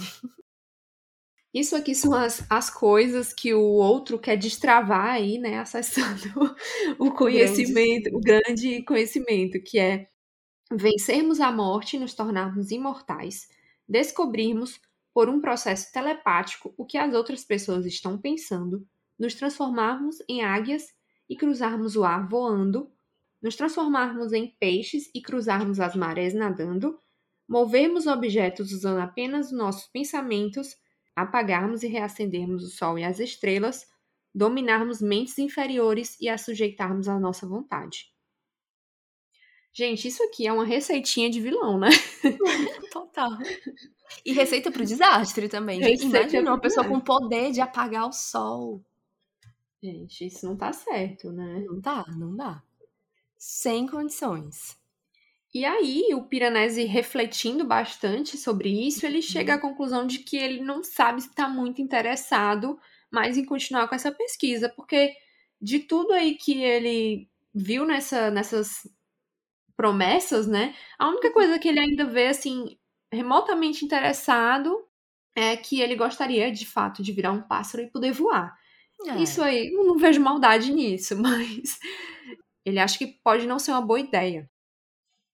[1.53, 5.59] Isso aqui são as, as coisas que o outro quer destravar aí, né?
[5.59, 6.55] Acessando
[6.99, 8.17] o conhecimento, grande.
[8.17, 10.09] o grande conhecimento, que é
[10.73, 13.49] vencermos a morte e nos tornarmos imortais,
[13.89, 14.81] descobrirmos
[15.13, 18.87] por um processo telepático o que as outras pessoas estão pensando,
[19.19, 20.95] nos transformarmos em águias
[21.29, 22.91] e cruzarmos o ar voando,
[23.43, 27.01] nos transformarmos em peixes e cruzarmos as marés nadando,
[27.49, 30.77] movermos objetos usando apenas nossos pensamentos
[31.15, 33.89] apagarmos e reacendermos o Sol e as estrelas,
[34.35, 38.13] dominarmos mentes inferiores e as sujeitarmos à nossa vontade.
[39.73, 41.91] Gente, isso aqui é uma receitinha de vilão, né?
[42.93, 43.31] Total.
[44.25, 45.79] E receita para o desastre também.
[45.79, 48.85] Receita Imagina uma pessoa com poder de apagar o sol.
[49.83, 51.65] Gente, isso não tá certo, né?
[51.67, 52.63] Não dá, não dá.
[53.39, 54.80] Sem condições.
[55.53, 59.63] E aí, o Piranesi refletindo bastante sobre isso, ele chega à uhum.
[59.63, 62.79] conclusão de que ele não sabe se está muito interessado
[63.11, 65.13] mais em continuar com essa pesquisa, porque
[65.61, 68.89] de tudo aí que ele viu nessa, nessas
[69.77, 70.75] promessas, né?
[70.99, 71.35] A única uhum.
[71.35, 72.79] coisa que ele ainda vê, assim,
[73.13, 74.87] remotamente interessado
[75.35, 78.55] é que ele gostaria, de fato, de virar um pássaro e poder voar.
[79.07, 79.23] É.
[79.23, 81.79] Isso aí, eu não vejo maldade nisso, mas
[82.65, 84.50] ele acha que pode não ser uma boa ideia.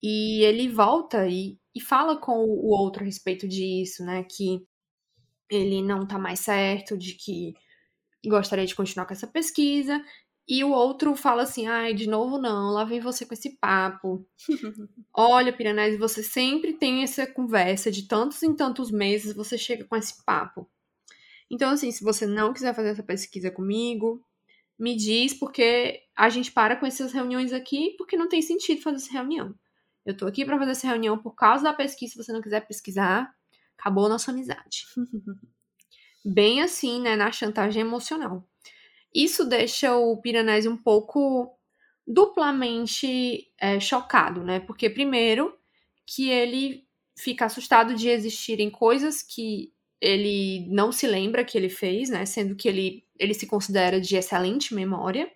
[0.02, 4.24] E ele volta e, e fala com o outro a respeito disso, né?
[4.24, 4.66] Que
[5.50, 7.54] ele não tá mais certo, de que
[8.26, 10.02] gostaria de continuar com essa pesquisa.
[10.48, 14.26] E o outro fala assim: ai, de novo não, lá vem você com esse papo.
[15.12, 19.96] Olha, Piranesi, você sempre tem essa conversa de tantos em tantos meses você chega com
[19.96, 20.68] esse papo.
[21.50, 24.24] Então, assim, se você não quiser fazer essa pesquisa comigo,
[24.78, 28.96] me diz, porque a gente para com essas reuniões aqui, porque não tem sentido fazer
[28.96, 29.54] essa reunião.
[30.06, 32.12] Eu tô aqui para fazer essa reunião por causa da pesquisa.
[32.12, 33.34] Se você não quiser pesquisar,
[33.76, 34.86] acabou nossa amizade.
[36.24, 38.48] Bem assim, né, na chantagem emocional.
[39.12, 41.58] Isso deixa o Piranesi um pouco
[42.06, 44.60] duplamente é, chocado, né?
[44.60, 45.56] Porque, primeiro,
[46.06, 46.86] que ele
[47.18, 52.24] fica assustado de existirem coisas que ele não se lembra que ele fez, né?
[52.26, 55.28] Sendo que ele, ele se considera de excelente memória.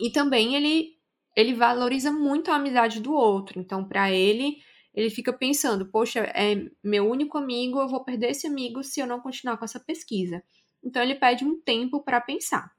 [0.00, 0.93] E também ele
[1.36, 3.60] ele valoriza muito a amizade do outro.
[3.60, 4.58] Então, para ele,
[4.94, 9.06] Ele fica pensando, poxa, é meu único amigo, eu vou perder esse amigo se eu
[9.06, 10.42] não continuar com essa pesquisa.
[10.82, 12.72] Então ele pede um tempo para pensar.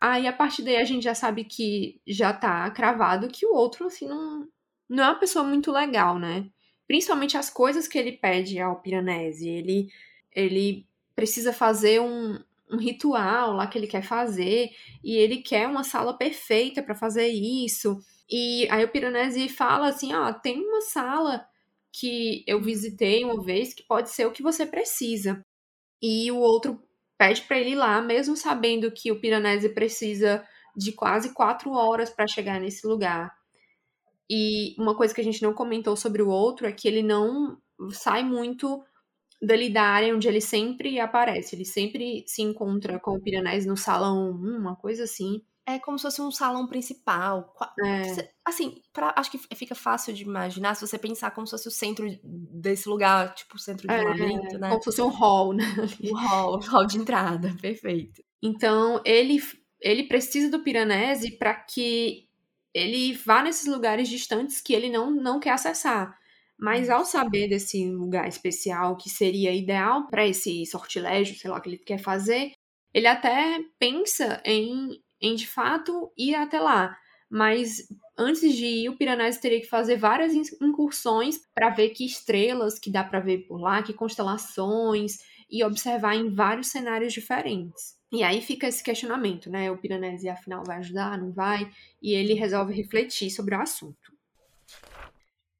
[0.00, 3.86] Aí a partir daí a gente já sabe que já tá cravado que o outro
[3.86, 4.48] assim não
[4.88, 6.50] não é uma pessoa muito legal, né?
[6.86, 9.48] Principalmente as coisas que ele pede ao Piranesi.
[9.48, 9.88] Ele
[10.32, 12.38] ele precisa fazer um,
[12.70, 14.70] um ritual lá que ele quer fazer
[15.02, 17.98] e ele quer uma sala perfeita para fazer isso.
[18.30, 21.46] E aí o Piranesi fala assim: "Ah, tem uma sala
[21.92, 25.44] que eu visitei uma vez que pode ser o que você precisa".
[26.02, 26.82] E o outro
[27.18, 30.44] pede para ele ir lá, mesmo sabendo que o Piranesi precisa
[30.76, 33.32] de quase quatro horas para chegar nesse lugar.
[34.30, 37.58] E uma coisa que a gente não comentou sobre o outro é que ele não
[37.90, 38.84] sai muito
[39.40, 41.54] dali da área onde ele sempre aparece.
[41.54, 45.42] Ele sempre se encontra com o Piranesi no salão 1, uma coisa assim.
[45.66, 47.54] É como se fosse um salão principal.
[47.84, 48.30] É.
[48.42, 51.70] Assim, pra, acho que fica fácil de imaginar se você pensar como se fosse o
[51.70, 54.70] centro desse lugar, tipo o centro de é, labirinto, né?
[54.70, 55.64] Como se fosse um hall, né?
[56.10, 58.22] O hall, o hall de entrada, perfeito.
[58.42, 59.42] Então, ele,
[59.78, 62.28] ele precisa do Piranesi para que
[62.72, 66.18] ele vá nesses lugares distantes que ele não, não quer acessar.
[66.58, 71.68] Mas ao saber desse lugar especial que seria ideal para esse sortilégio, sei lá, que
[71.68, 72.52] ele quer fazer,
[72.92, 76.96] ele até pensa em em de fato ir até lá.
[77.30, 82.78] Mas antes de ir, o Piranesi teria que fazer várias incursões para ver que estrelas
[82.78, 85.18] que dá para ver por lá, que constelações,
[85.50, 87.96] e observar em vários cenários diferentes.
[88.12, 89.70] E aí fica esse questionamento, né?
[89.70, 91.70] O Piranesi afinal vai ajudar, não vai?
[92.02, 94.07] E ele resolve refletir sobre o assunto.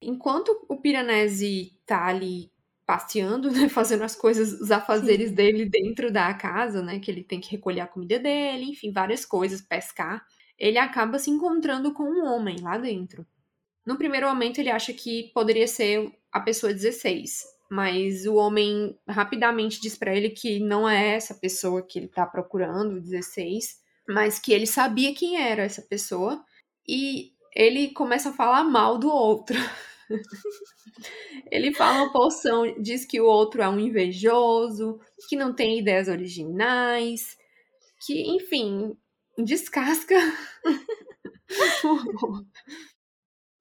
[0.00, 2.50] Enquanto o Piranesi tá ali
[2.86, 5.34] passeando, né, fazendo as coisas, os afazeres Sim.
[5.34, 9.26] dele dentro da casa, né, que ele tem que recolher a comida dele, enfim, várias
[9.26, 10.24] coisas, pescar.
[10.58, 13.26] Ele acaba se encontrando com um homem lá dentro.
[13.86, 19.80] No primeiro momento ele acha que poderia ser a pessoa 16, mas o homem rapidamente
[19.80, 24.52] diz para ele que não é essa pessoa que ele tá procurando, 16, mas que
[24.52, 26.42] ele sabia quem era essa pessoa
[26.86, 29.56] e ele começa a falar mal do outro.
[31.50, 36.08] Ele fala uma porção, diz que o outro é um invejoso, que não tem ideias
[36.08, 37.36] originais,
[38.04, 38.96] que, enfim,
[39.36, 40.14] descasca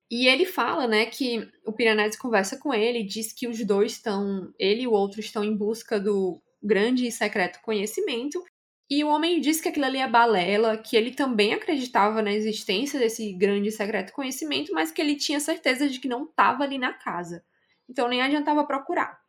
[0.10, 4.54] E ele fala, né, que o Piranesi conversa com ele, diz que os dois estão,
[4.58, 8.42] ele e o outro estão em busca do grande e secreto conhecimento
[8.90, 12.98] e o homem disse que aquilo ali é balela, que ele também acreditava na existência
[12.98, 16.94] desse grande secreto conhecimento, mas que ele tinha certeza de que não estava ali na
[16.94, 17.44] casa.
[17.90, 19.20] Então nem adiantava procurar.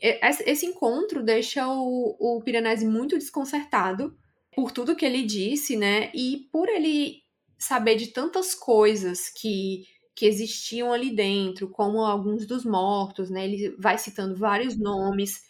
[0.00, 4.16] Esse encontro deixa o, o Piranesi muito desconcertado
[4.54, 6.12] por tudo que ele disse, né?
[6.14, 7.22] E por ele
[7.58, 13.44] saber de tantas coisas que, que existiam ali dentro, como alguns dos mortos, né?
[13.44, 15.47] Ele vai citando vários nomes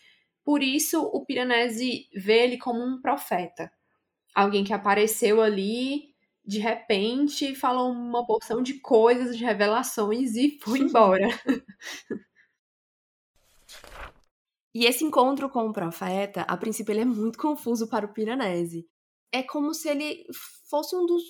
[0.48, 3.70] por isso, o Piranesi vê ele como um profeta.
[4.34, 10.78] Alguém que apareceu ali de repente, falou uma porção de coisas, de revelações e foi
[10.88, 11.28] embora.
[14.74, 18.88] e esse encontro com o profeta, a princípio, ele é muito confuso para o Piranesi.
[19.30, 20.24] É como se ele
[20.70, 21.24] fosse um dos,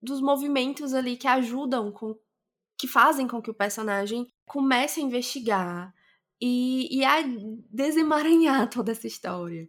[0.00, 2.18] dos movimentos ali que ajudam, com,
[2.78, 5.94] que fazem com que o personagem comece a investigar,
[6.42, 7.22] e, e a
[7.70, 9.68] desemaranhar toda essa história,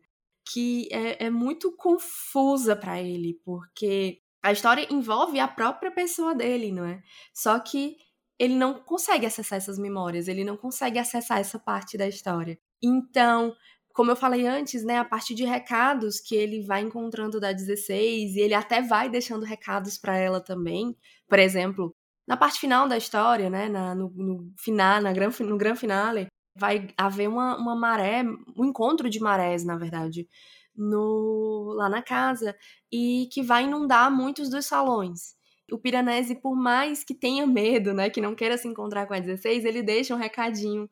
[0.51, 6.71] que é, é muito confusa para ele, porque a história envolve a própria pessoa dele,
[6.71, 7.03] não é?
[7.31, 7.97] Só que
[8.39, 12.59] ele não consegue acessar essas memórias, ele não consegue acessar essa parte da história.
[12.81, 13.55] Então,
[13.93, 18.36] como eu falei antes, né, a parte de recados que ele vai encontrando da 16
[18.36, 20.97] e ele até vai deixando recados para ela também.
[21.27, 21.95] Por exemplo,
[22.27, 26.27] na parte final da história, né, na, no, no final, na gran, no gran finale,
[26.55, 28.23] vai haver uma, uma maré,
[28.55, 30.27] um encontro de marés, na verdade,
[30.75, 32.55] no, lá na casa,
[32.91, 35.35] e que vai inundar muitos dos salões.
[35.71, 39.19] O Piranesi, por mais que tenha medo, né, que não queira se encontrar com a
[39.19, 40.87] 16, ele deixa um recadinho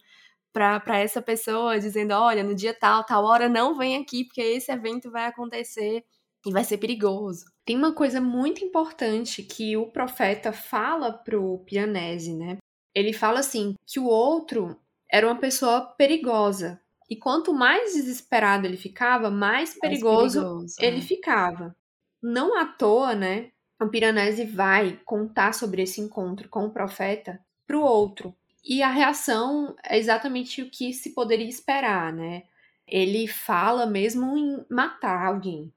[0.54, 4.72] para essa pessoa, dizendo: olha, no dia tal, tal hora, não vem aqui, porque esse
[4.72, 6.04] evento vai acontecer
[6.46, 7.46] e vai ser perigoso.
[7.66, 12.58] Tem uma coisa muito importante que o profeta fala pro Piranesi, né?
[12.96, 14.78] Ele fala assim: que o outro
[15.12, 16.80] era uma pessoa perigosa.
[17.10, 21.02] E quanto mais desesperado ele ficava, mais, mais perigoso, perigoso, ele é.
[21.02, 21.76] ficava.
[22.24, 23.52] Não à toa, né?
[23.82, 28.34] O Piranesi vai contar sobre esse encontro com o profeta para o outro.
[28.64, 32.44] E a reação é exatamente o que se poderia esperar, né?
[32.88, 35.74] Ele fala mesmo em matar alguém.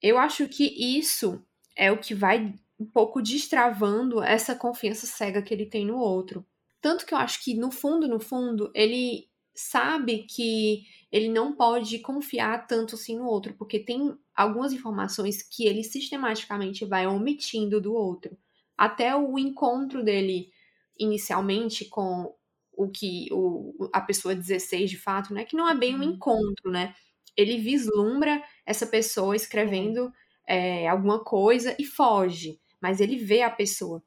[0.00, 0.64] Eu acho que
[0.98, 1.42] isso
[1.74, 6.44] é o que vai um pouco destravando essa confiança cega que ele tem no outro.
[6.82, 12.00] Tanto que eu acho que, no fundo, no fundo, ele sabe que ele não pode
[12.00, 17.94] confiar tanto assim no outro, porque tem algumas informações que ele sistematicamente vai omitindo do
[17.94, 18.36] outro.
[18.76, 20.50] Até o encontro dele
[20.98, 22.34] inicialmente com
[22.72, 25.44] o que o, a pessoa 16 de fato, né?
[25.44, 26.14] Que não é bem um uhum.
[26.14, 26.94] encontro, né?
[27.36, 30.12] Ele vislumbra essa pessoa escrevendo
[30.48, 34.02] é, alguma coisa e foge, mas ele vê a pessoa.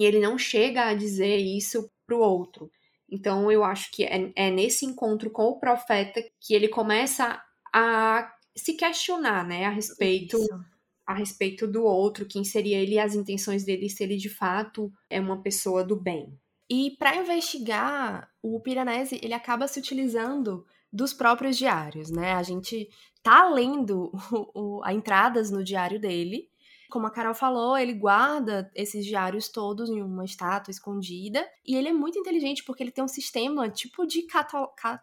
[0.00, 2.72] E ele não chega a dizer isso pro outro.
[3.06, 7.38] Então eu acho que é, é nesse encontro com o profeta que ele começa
[7.70, 10.64] a se questionar, né, a respeito isso.
[11.06, 14.90] a respeito do outro, quem seria ele e as intenções dele, se ele de fato
[15.10, 16.32] é uma pessoa do bem.
[16.68, 22.32] E para investigar, o Piranesi ele acaba se utilizando dos próprios diários, né?
[22.32, 22.88] A gente
[23.22, 26.48] tá lendo o, o, a entradas no diário dele.
[26.90, 31.46] Como a Carol falou, ele guarda esses diários todos em uma estátua escondida.
[31.66, 34.74] E ele é muito inteligente porque ele tem um sistema tipo de catal...
[34.76, 35.00] Ca...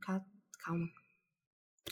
[0.00, 0.24] Ca...
[0.64, 0.86] Calma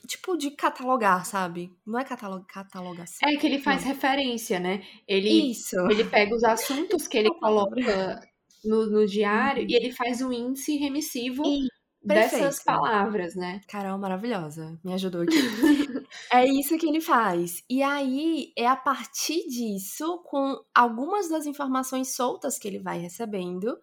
[0.06, 1.70] tipo de catalogar, sabe?
[1.86, 3.28] Não é catalog, catalogação.
[3.28, 3.92] É que ele faz não.
[3.92, 4.82] referência, né?
[5.06, 5.76] Ele, Isso.
[5.90, 8.20] Ele pega os assuntos que ele coloca
[8.64, 11.42] no, no diário e ele faz um índice remissivo
[12.02, 13.60] e, dessas palavras, né?
[13.68, 14.78] Carol, maravilhosa.
[14.84, 15.36] Me ajudou aqui.
[16.32, 17.62] é isso que ele faz.
[17.68, 23.78] E aí, é a partir disso, com algumas das informações soltas que ele vai recebendo,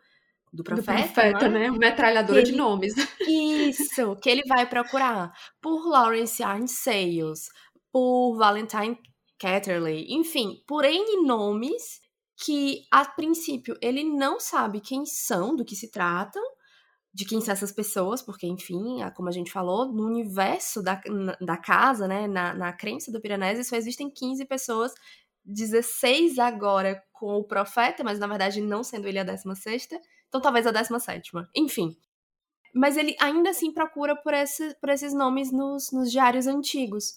[0.51, 1.69] do profeta, do profeta né?
[1.69, 1.71] né?
[1.71, 2.93] Metralhadora ele, de nomes.
[3.21, 7.49] Isso, que ele vai procurar por Lawrence Sales,
[7.91, 8.97] por Valentine
[9.37, 12.01] Catterley, enfim, por N nomes
[12.43, 16.43] que, a princípio, ele não sabe quem são, do que se tratam,
[17.13, 21.01] de quem são essas pessoas, porque, enfim, como a gente falou, no universo da,
[21.41, 24.93] da casa, né, na, na crença do Piranesi, só existem 15 pessoas,
[25.43, 29.87] 16 agora com o profeta, mas na verdade não sendo ele a 16
[30.27, 31.97] então talvez a 17 enfim.
[32.73, 37.15] Mas ele ainda assim procura por, esse, por esses nomes nos, nos diários antigos.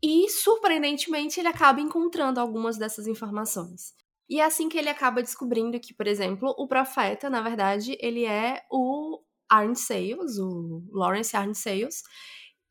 [0.00, 3.92] E, surpreendentemente, ele acaba encontrando algumas dessas informações.
[4.28, 8.24] E é assim que ele acaba descobrindo que, por exemplo, o profeta, na verdade, ele
[8.24, 12.02] é o Arne Sales, o Lawrence Arne Sales,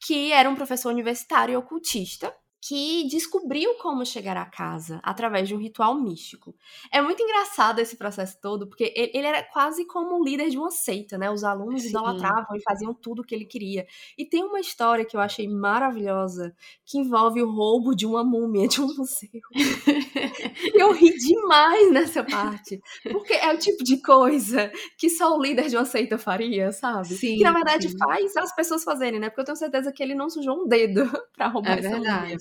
[0.05, 2.35] que era um professor universitário e ocultista,
[2.67, 6.55] que descobriu como chegar à casa através de um ritual místico.
[6.91, 10.71] É muito engraçado esse processo todo, porque ele era quase como o líder de uma
[10.71, 11.29] seita, né?
[11.29, 11.89] Os alunos Sim.
[11.89, 13.85] idolatravam e faziam tudo o que ele queria.
[14.17, 18.67] E tem uma história que eu achei maravilhosa, que envolve o roubo de uma múmia
[18.67, 19.29] de um museu.
[20.73, 25.69] eu ri demais nessa parte, porque é o tipo de coisa que só o líder
[25.69, 27.13] de uma seita faria, sabe?
[27.13, 27.97] Sim, que na verdade sim.
[27.99, 29.29] faz as pessoas fazerem, né?
[29.29, 31.03] Porque eu tenho certeza que ele não sujou um dedo
[31.37, 32.21] pra roubar é essa verdade.
[32.21, 32.37] múmia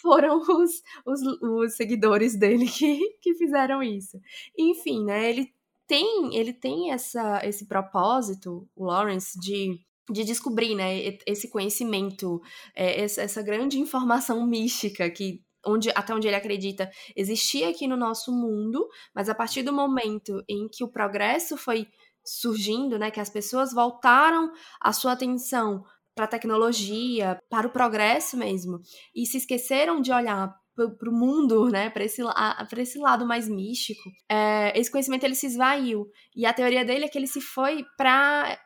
[0.00, 4.20] foram os, os, os seguidores dele que, que fizeram isso.
[4.56, 5.28] Enfim, né?
[5.28, 5.52] Ele
[5.86, 12.40] tem, ele tem essa, esse propósito, o Lawrence, de de descobrir, né, esse conhecimento,
[12.74, 18.30] é, essa grande informação mística que onde até onde ele acredita existia aqui no nosso
[18.32, 21.88] mundo, mas a partir do momento em que o progresso foi
[22.24, 25.84] surgindo, né, que as pessoas voltaram a sua atenção
[26.16, 28.80] para a tecnologia, para o progresso mesmo,
[29.14, 32.22] e se esqueceram de olhar para o mundo, né, para esse,
[32.78, 36.10] esse lado mais místico, é, esse conhecimento ele se esvaiu.
[36.34, 38.58] E a teoria dele é que ele se foi para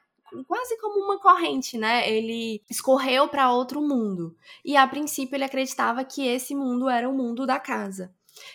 [0.47, 2.09] quase como uma corrente, né?
[2.09, 4.37] Ele escorreu para outro mundo.
[4.65, 8.13] E a princípio ele acreditava que esse mundo era o mundo da casa.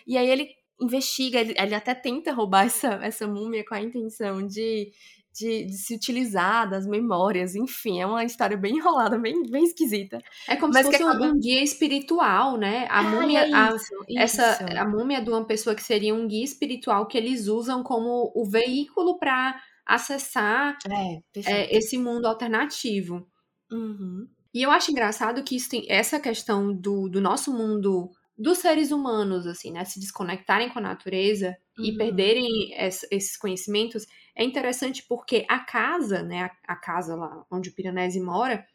[0.07, 4.45] E aí ele investiga, ele, ele até tenta roubar essa, essa múmia com a intenção
[4.45, 4.91] de
[5.35, 10.19] de, de, se utilizar das memórias, enfim, é uma história bem enrolada, bem, bem esquisita.
[10.47, 11.25] É como Mas se fosse acaba...
[11.25, 12.87] um guia espiritual, né?
[12.89, 14.17] A ah, múmia, é isso, a, isso.
[14.17, 18.31] essa a múmia de uma pessoa que seria um guia espiritual que eles usam como
[18.33, 23.27] o veículo para acessar é, é, esse mundo alternativo.
[23.71, 24.27] Uhum.
[24.53, 28.91] E eu acho engraçado que isso tem essa questão do, do nosso mundo dos seres
[28.91, 31.85] humanos, assim, né, se desconectarem com a natureza uhum.
[31.85, 34.05] e perderem esses conhecimentos,
[34.35, 38.65] é interessante porque a casa, né, a, a casa lá onde o Piranesi mora,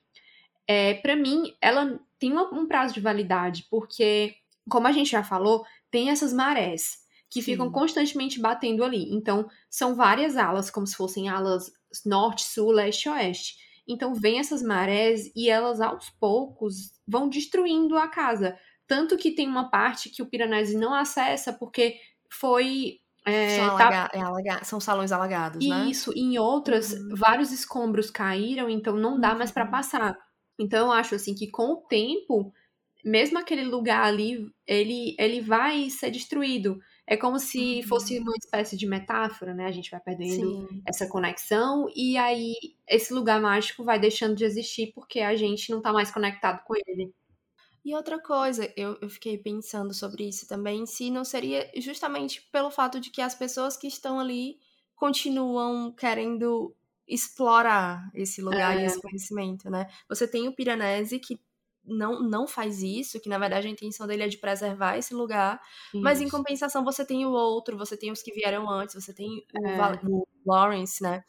[0.66, 4.36] é, para mim, ela tem uma, um prazo de validade, porque,
[4.68, 7.72] como a gente já falou, tem essas marés que ficam Sim.
[7.72, 9.12] constantemente batendo ali.
[9.12, 11.72] Então, são várias alas, como se fossem alas
[12.04, 13.56] norte, sul, leste oeste.
[13.86, 18.56] Então, vem essas marés e elas, aos poucos, vão destruindo a casa.
[18.90, 21.94] Tanto que tem uma parte que o Piranesi não acessa porque
[22.28, 22.98] foi.
[23.24, 24.10] É, são, tá...
[24.12, 24.64] é alaga...
[24.64, 25.86] são salões alagados, né?
[25.88, 27.14] Isso, em outras, uhum.
[27.14, 29.70] vários escombros caíram, então não dá mais para uhum.
[29.70, 30.18] passar.
[30.58, 32.52] Então eu acho assim que com o tempo,
[33.04, 36.76] mesmo aquele lugar ali, ele, ele vai ser destruído.
[37.06, 39.66] É como se fosse uma espécie de metáfora, né?
[39.66, 40.82] A gente vai perdendo Sim.
[40.84, 42.54] essa conexão e aí
[42.88, 46.74] esse lugar mágico vai deixando de existir porque a gente não tá mais conectado com
[46.74, 47.14] ele.
[47.84, 52.70] E outra coisa, eu, eu fiquei pensando sobre isso também, se não seria justamente pelo
[52.70, 54.58] fato de que as pessoas que estão ali
[54.94, 56.74] continuam querendo
[57.08, 58.82] explorar esse lugar é.
[58.82, 59.88] e esse conhecimento, né?
[60.08, 61.40] Você tem o Piranesi que
[61.82, 65.60] não, não faz isso, que na verdade a intenção dele é de preservar esse lugar,
[65.92, 66.02] isso.
[66.02, 69.44] mas em compensação você tem o outro, você tem os que vieram antes, você tem
[69.64, 70.06] é.
[70.06, 71.24] o, o Lawrence, né?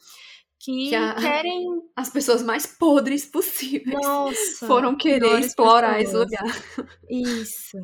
[0.62, 1.82] Que, que a, querem.
[1.96, 6.30] As pessoas mais podres possíveis Nossa, foram querer explorar pessoas.
[6.30, 6.88] esse lugar.
[7.10, 7.78] Isso.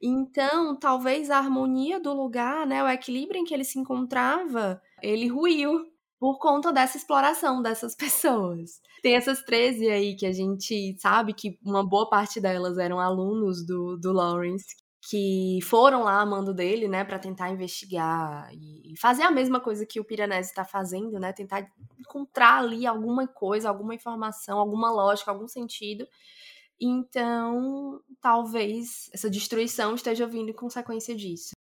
[0.00, 5.26] Então, talvez a harmonia do lugar, né, o equilíbrio em que ele se encontrava, ele
[5.26, 5.84] ruiu
[6.20, 8.80] por conta dessa exploração dessas pessoas.
[9.02, 13.66] Tem essas 13 aí que a gente sabe que uma boa parte delas eram alunos
[13.66, 14.76] do, do Lawrence,
[15.10, 19.84] que foram lá a mando dele, né, para tentar investigar e fazer a mesma coisa
[19.84, 25.32] que o Piranesi está fazendo, né, tentar encontrar ali alguma coisa, alguma informação, alguma lógica,
[25.32, 26.06] algum sentido.
[26.80, 31.56] Então, talvez essa destruição esteja vindo em consequência disso.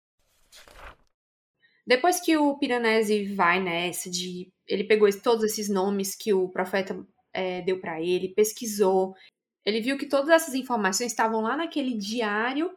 [1.85, 7.01] Depois que o Piranesi vai nessa de ele pegou todos esses nomes que o profeta
[7.31, 9.15] é, deu para ele, pesquisou,
[9.63, 12.75] ele viu que todas essas informações estavam lá naquele diário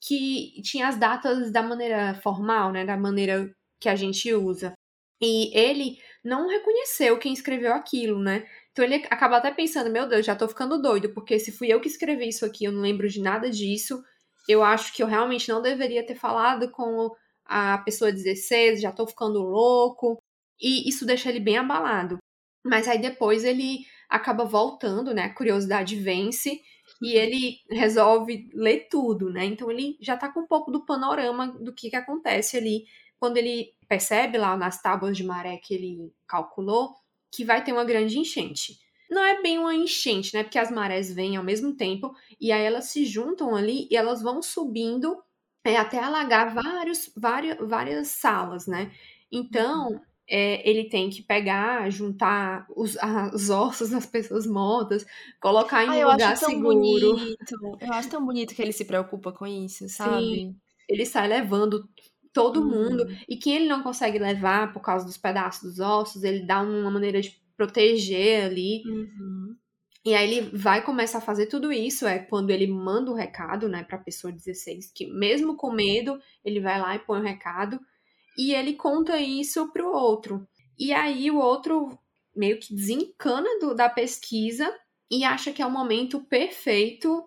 [0.00, 4.72] que tinha as datas da maneira formal, né, da maneira que a gente usa.
[5.20, 8.46] E ele não reconheceu quem escreveu aquilo, né?
[8.72, 11.80] Então ele acaba até pensando, meu Deus, já tô ficando doido, porque se fui eu
[11.80, 14.02] que escrevi isso aqui, eu não lembro de nada disso.
[14.48, 17.10] Eu acho que eu realmente não deveria ter falado com
[17.44, 20.18] a pessoa 16, já tô ficando louco.
[20.60, 22.18] E isso deixa ele bem abalado.
[22.64, 25.24] Mas aí depois ele acaba voltando, né?
[25.24, 26.60] A curiosidade vence
[27.00, 29.44] e ele resolve ler tudo, né?
[29.44, 32.84] Então ele já tá com um pouco do panorama do que, que acontece ali
[33.18, 36.94] quando ele percebe lá nas tábuas de maré que ele calculou
[37.32, 38.78] que vai ter uma grande enchente.
[39.10, 40.42] Não é bem uma enchente, né?
[40.42, 44.22] Porque as marés vêm ao mesmo tempo e aí elas se juntam ali e elas
[44.22, 45.22] vão subindo
[45.64, 48.92] é, até alagar vários, várias, várias salas, né?
[49.30, 50.00] Então,
[50.30, 52.96] é, ele tem que pegar, juntar os,
[53.34, 55.04] os ossos das pessoas mortas,
[55.42, 56.78] colocar em um ah, lugar seguro.
[56.78, 57.78] Bonito.
[57.80, 60.22] Eu acho tão bonito que ele se preocupa com isso, sabe?
[60.22, 60.56] Sim.
[60.88, 61.88] Ele sai levando
[62.32, 62.68] todo uhum.
[62.68, 63.06] mundo.
[63.28, 66.90] E quem ele não consegue levar por causa dos pedaços dos ossos, ele dá uma
[66.90, 68.82] maneira de proteger ali.
[68.86, 69.56] Uhum.
[70.04, 73.68] E aí ele vai começar a fazer tudo isso, é quando ele manda o recado,
[73.68, 77.78] né, pra pessoa 16, que mesmo com medo, ele vai lá e põe o recado
[78.40, 80.48] e ele conta isso pro outro.
[80.78, 81.98] E aí o outro
[82.34, 84.74] meio que desencana do, da pesquisa
[85.10, 87.26] e acha que é o momento perfeito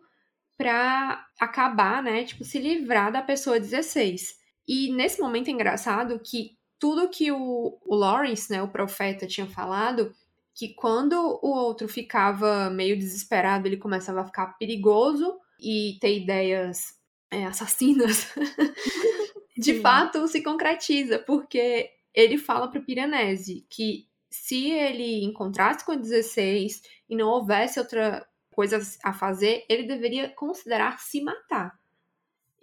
[0.57, 2.23] para acabar, né?
[2.23, 4.33] Tipo, se livrar da pessoa 16.
[4.67, 9.45] E nesse momento é engraçado que tudo que o, o Lawrence, né, o profeta, tinha
[9.45, 10.11] falado,
[10.55, 16.95] que quando o outro ficava meio desesperado, ele começava a ficar perigoso e ter ideias
[17.29, 18.33] é, assassinas.
[19.57, 19.81] de Sim.
[19.81, 25.95] fato se concretiza, porque ele fala para o Piranesi que se ele encontrasse com a
[25.95, 31.77] 16 e não houvesse outra coisa a fazer, ele deveria considerar se matar.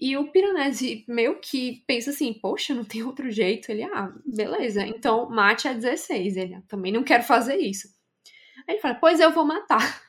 [0.01, 3.71] E o Piranesi meio que pensa assim, poxa, não tem outro jeito.
[3.71, 6.37] Ele, ah, beleza, então mate a 16.
[6.37, 7.89] Ele, ah, também não quero fazer isso.
[8.67, 10.03] Aí ele fala, pois eu vou matar.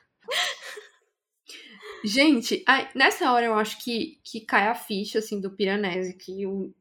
[2.03, 6.45] Gente, aí, nessa hora eu acho que, que cai a ficha, assim, do Piranesi, que
[6.45, 6.73] o,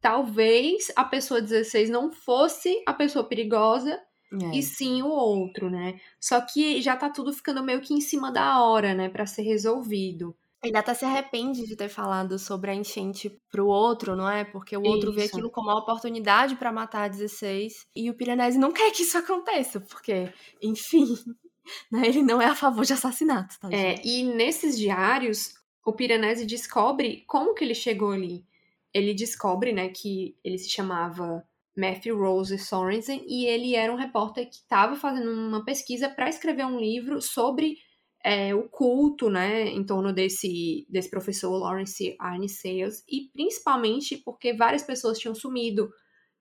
[0.00, 3.98] talvez a pessoa 16 não fosse a pessoa perigosa,
[4.32, 4.58] é.
[4.58, 5.98] e sim o outro, né?
[6.20, 9.42] Só que já tá tudo ficando meio que em cima da hora, né, para ser
[9.42, 10.36] resolvido.
[10.62, 14.44] Ele até se arrepende de ter falado sobre a enchente pro outro, não é?
[14.44, 15.18] Porque o outro isso.
[15.18, 19.02] vê aquilo como uma oportunidade para matar a 16 e o Piranesi não quer que
[19.02, 21.06] isso aconteça, porque, enfim,
[21.90, 22.06] né?
[22.06, 23.68] Ele não é a favor de assassinato, tá?
[23.72, 25.54] É, e nesses diários,
[25.84, 28.44] o Piranesi descobre como que ele chegou ali.
[28.92, 31.44] Ele descobre, né, que ele se chamava
[31.76, 36.66] Matthew Rose Sorensen e ele era um repórter que estava fazendo uma pesquisa para escrever
[36.66, 37.76] um livro sobre
[38.24, 44.52] é, o culto, né, em torno desse, desse professor Lawrence Arne Sales e principalmente porque
[44.52, 45.88] várias pessoas tinham sumido,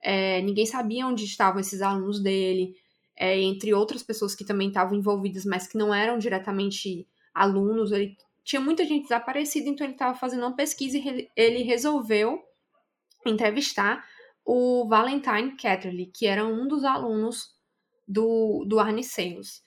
[0.01, 2.73] é, ninguém sabia onde estavam esses alunos dele,
[3.17, 7.91] é, entre outras pessoas que também estavam envolvidas, mas que não eram diretamente alunos.
[7.91, 12.41] Ele tinha muita gente desaparecida, então ele estava fazendo uma pesquisa e ele resolveu
[13.25, 14.05] entrevistar
[14.45, 17.55] o Valentine Catterley, que era um dos alunos
[18.07, 19.61] do, do Sales.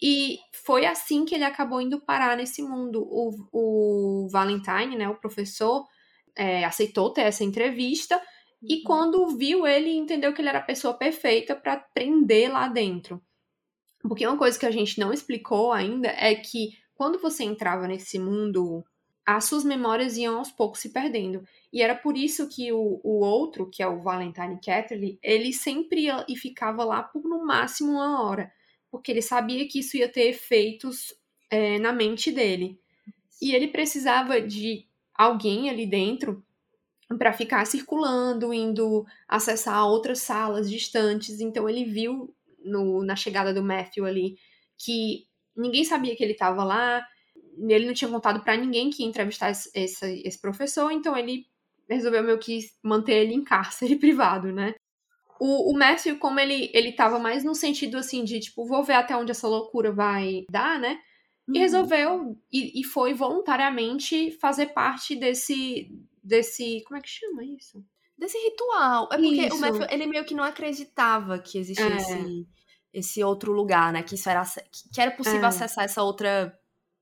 [0.00, 3.06] E foi assim que ele acabou indo parar nesse mundo.
[3.08, 5.86] O, o Valentine, né, o professor,
[6.34, 8.20] é, aceitou ter essa entrevista
[8.62, 8.82] E uhum.
[8.84, 13.20] quando viu ele, entendeu que ele era a pessoa perfeita para prender lá dentro.
[14.00, 18.18] Porque uma coisa que a gente não explicou ainda é que quando você entrava nesse
[18.18, 18.84] mundo,
[19.24, 21.46] as suas memórias iam aos poucos se perdendo.
[21.72, 26.02] E era por isso que o, o outro, que é o Valentine Catterley, ele sempre
[26.02, 28.52] ia e ficava lá por no máximo uma hora.
[28.90, 31.14] Porque ele sabia que isso ia ter efeitos
[31.50, 32.78] é, na mente dele.
[33.40, 36.44] E ele precisava de alguém ali dentro
[37.18, 41.40] para ficar circulando, indo acessar outras salas distantes.
[41.40, 42.34] Então ele viu
[42.64, 44.36] no, na chegada do Matthew ali
[44.78, 47.06] que ninguém sabia que ele estava lá,
[47.68, 51.46] ele não tinha contado para ninguém que ia entrevistar esse, esse, esse, professor, então ele
[51.88, 54.74] resolveu meio que manter ele em cárcere privado, né?
[55.38, 58.94] O, o Matthew, como ele, ele tava mais no sentido assim de tipo, vou ver
[58.94, 60.98] até onde essa loucura vai dar, né?
[61.48, 61.58] E uhum.
[61.58, 65.90] resolveu e, e foi voluntariamente fazer parte desse,
[66.22, 66.82] desse.
[66.86, 67.84] Como é que chama isso?
[68.16, 69.08] Desse ritual.
[69.12, 69.56] É porque isso.
[69.56, 71.96] o Matthew, ele meio que não acreditava que existia é.
[71.96, 72.48] esse,
[72.92, 74.02] esse outro lugar, né?
[74.02, 74.42] Que isso era,
[74.92, 75.46] que era possível é.
[75.46, 76.56] acessar essa outra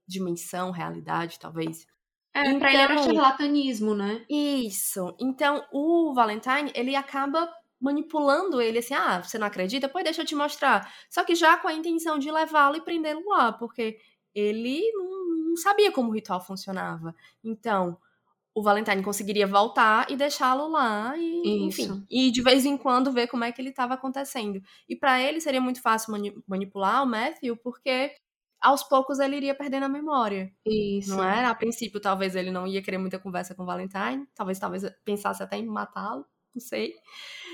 [0.07, 1.87] dimensão, realidade, talvez.
[2.35, 4.25] É, então, pra ele era então charlatanismo, né?
[4.29, 5.14] Isso.
[5.21, 7.49] Então, o Valentine, ele acaba
[7.81, 9.89] manipulando ele assim, ah, você não acredita?
[9.89, 10.93] Pois deixa eu te mostrar.
[11.09, 13.99] Só que já com a intenção de levá-lo e prendê-lo lá, porque
[14.35, 17.14] ele não, não sabia como o ritual funcionava.
[17.43, 17.99] Então,
[18.55, 21.82] o Valentine conseguiria voltar e deixá-lo lá e, Isso.
[21.82, 24.61] enfim, e de vez em quando ver como é que ele estava acontecendo.
[24.88, 28.12] E para ele seria muito fácil mani manipular o Matthew, porque
[28.61, 30.53] aos poucos ele iria perdendo a memória.
[30.66, 31.11] Isso.
[31.11, 31.44] Não é?
[31.44, 35.42] A princípio, talvez ele não ia querer muita conversa com o Valentine, talvez talvez pensasse
[35.42, 36.94] até em matá-lo, não sei.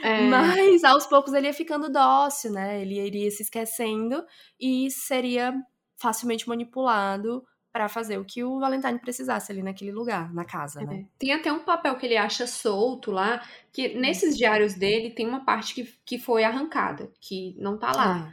[0.02, 0.22] É.
[0.28, 2.80] Mas aos poucos ele ia ficando dócil, né?
[2.80, 4.24] Ele iria se esquecendo
[4.58, 5.54] e seria
[5.98, 7.44] facilmente manipulado
[7.76, 10.86] para fazer o que o Valentine precisasse ali naquele lugar, na casa, né?
[10.86, 10.96] é.
[10.96, 11.06] né?
[11.18, 15.44] Tem até um papel que ele acha solto lá, que nesses diários dele tem uma
[15.44, 18.16] parte que, que foi arrancada, que não tá lá.
[18.16, 18.32] Ah.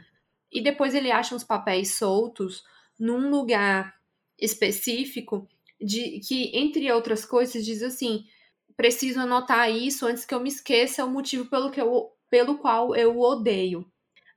[0.50, 2.64] E depois ele acha uns papéis soltos
[2.98, 3.94] num lugar
[4.40, 5.46] específico
[5.78, 8.24] de que, entre outras coisas, diz assim:
[8.74, 12.96] preciso anotar isso antes que eu me esqueça o motivo pelo, que eu, pelo qual
[12.96, 13.84] eu o odeio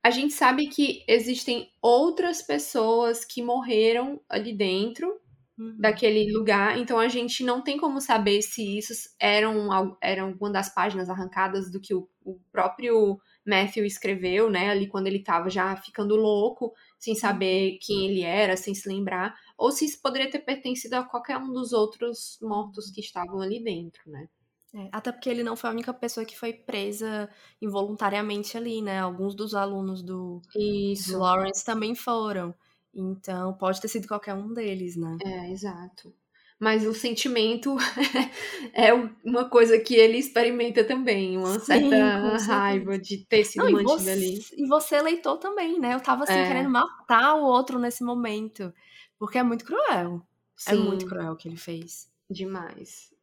[0.08, 5.20] a gente sabe que existem outras pessoas que morreram ali dentro
[5.60, 5.76] uhum.
[5.78, 10.74] daquele lugar, então a gente não tem como saber se isso eram, eram uma das
[10.74, 15.76] páginas arrancadas do que o, o próprio Matthew escreveu, né, ali quando ele estava já
[15.76, 17.20] ficando louco, sem uhum.
[17.20, 21.38] saber quem ele era, sem se lembrar, ou se isso poderia ter pertencido a qualquer
[21.38, 24.30] um dos outros mortos que estavam ali dentro, né.
[24.78, 27.28] É, até porque ele não foi a única pessoa que foi presa
[27.59, 28.99] involuntariamente ali, né?
[28.99, 32.53] Alguns dos alunos do, do Lawrence também foram.
[32.93, 35.17] Então, pode ter sido qualquer um deles, né?
[35.25, 36.13] É, exato.
[36.59, 37.75] Mas o sentimento
[38.73, 43.71] é uma coisa que ele experimenta também, uma Sim, certa raiva de ter sido não,
[43.71, 44.39] mantido você, ali.
[44.57, 45.95] E você, leitor, também, né?
[45.95, 46.47] Eu tava assim, é.
[46.47, 48.71] querendo matar o outro nesse momento.
[49.17, 50.21] Porque é muito cruel.
[50.55, 50.71] Sim.
[50.71, 52.11] É muito cruel o que ele fez.
[52.30, 53.16] Demais.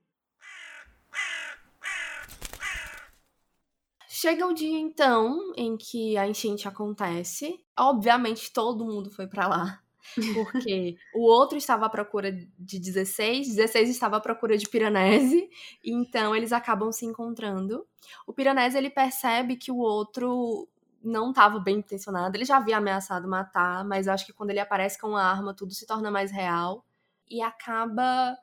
[4.25, 7.63] Chega o dia então em que a enchente acontece.
[7.79, 9.83] Obviamente todo mundo foi para lá.
[10.35, 15.47] Porque o outro estava à procura de 16, 16 estava à procura de Piranesi,
[15.85, 17.87] então eles acabam se encontrando.
[18.27, 20.67] O Piranesi ele percebe que o outro
[21.03, 24.99] não estava bem intencionado, ele já havia ameaçado matar, mas acho que quando ele aparece
[24.99, 26.83] com uma arma tudo se torna mais real
[27.29, 28.35] e acaba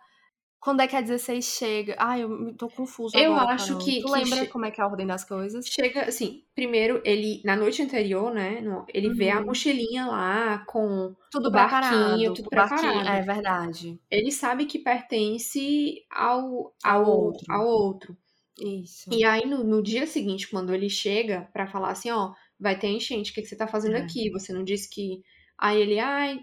[0.62, 1.96] quando é que a 16 chega?
[1.98, 4.00] Ai, eu tô confusa Eu agora, acho que...
[4.00, 5.66] Tu que lembra como é que é a ordem das coisas?
[5.66, 8.62] Chega, assim, primeiro, ele, na noite anterior, né,
[8.94, 9.16] ele uhum.
[9.16, 9.48] vê a uhum.
[9.48, 12.80] mochilinha lá com tudo o barquinho, tudo preparado.
[12.80, 14.00] Barquinho, é verdade.
[14.10, 17.46] Ele sabe que pertence ao, ao, ao outro.
[17.50, 18.18] Ao outro.
[18.60, 19.12] Isso.
[19.12, 22.90] E aí, no, no dia seguinte, quando ele chega para falar assim, ó, vai ter
[22.90, 24.02] enchente, o que, que você tá fazendo é.
[24.02, 24.30] aqui?
[24.30, 25.24] Você não disse que...
[25.58, 26.40] Aí ele, ai,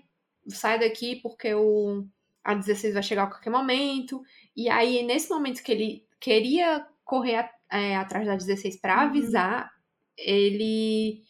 [0.48, 2.04] sai daqui porque o
[2.45, 4.22] a 16 vai chegar a qualquer momento.
[4.57, 9.01] E aí, nesse momento que ele queria correr é, atrás da 16 para uhum.
[9.03, 9.70] avisar,
[10.16, 11.22] ele.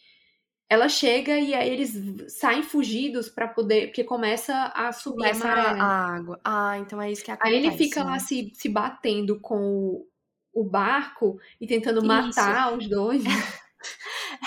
[0.71, 3.87] Ela chega e aí eles saem fugidos para poder.
[3.87, 6.39] Porque começa a subir começa a, a água.
[6.43, 7.55] Ah, então é isso que acontece.
[7.55, 8.11] Aí ele fica né?
[8.11, 10.07] lá se, se batendo com o,
[10.53, 13.23] o barco e tentando matar os dois.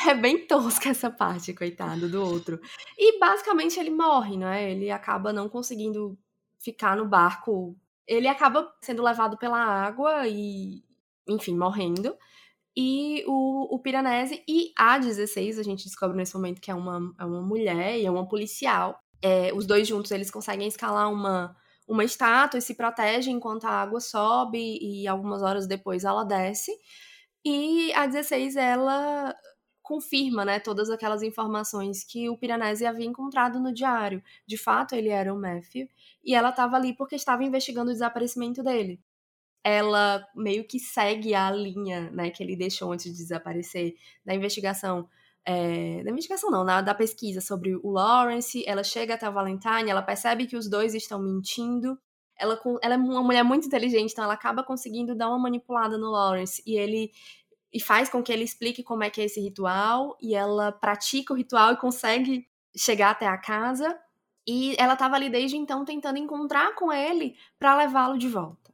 [0.07, 2.61] É bem tosca essa parte, coitado do outro.
[2.99, 4.71] E basicamente ele morre, não é?
[4.71, 6.19] Ele acaba não conseguindo
[6.63, 7.77] ficar no barco.
[8.07, 10.83] Ele acaba sendo levado pela água e,
[11.29, 12.17] enfim, morrendo.
[12.77, 17.15] E o, o Piranesi e a 16, a gente descobre nesse momento que é uma,
[17.19, 18.99] é uma mulher e é uma policial.
[19.21, 21.55] É, os dois juntos eles conseguem escalar uma,
[21.87, 26.73] uma estátua e se protegem enquanto a água sobe e algumas horas depois ela desce.
[27.45, 29.35] E a 16, ela
[29.83, 34.23] confirma, né, todas aquelas informações que o Piranesi havia encontrado no diário.
[34.47, 35.89] De fato, ele era o Matthew,
[36.25, 39.01] e ela estava ali porque estava investigando o desaparecimento dele.
[39.65, 43.95] Ela meio que segue a linha, né, que ele deixou antes de desaparecer
[44.25, 45.09] da investigação
[45.45, 49.91] é, da investigação não, na, da pesquisa sobre o Lawrence, ela chega até o Valentine,
[49.91, 51.99] ela percebe que os dois estão mentindo,
[52.39, 56.11] ela, ela é uma mulher muito inteligente, então ela acaba conseguindo dar uma manipulada no
[56.11, 57.11] Lawrence, e ele
[57.73, 61.33] e faz com que ele explique como é que é esse ritual, e ela pratica
[61.33, 62.47] o ritual e consegue
[62.77, 63.99] chegar até a casa,
[64.47, 68.73] e ela estava ali desde então tentando encontrar com ele para levá-lo de volta.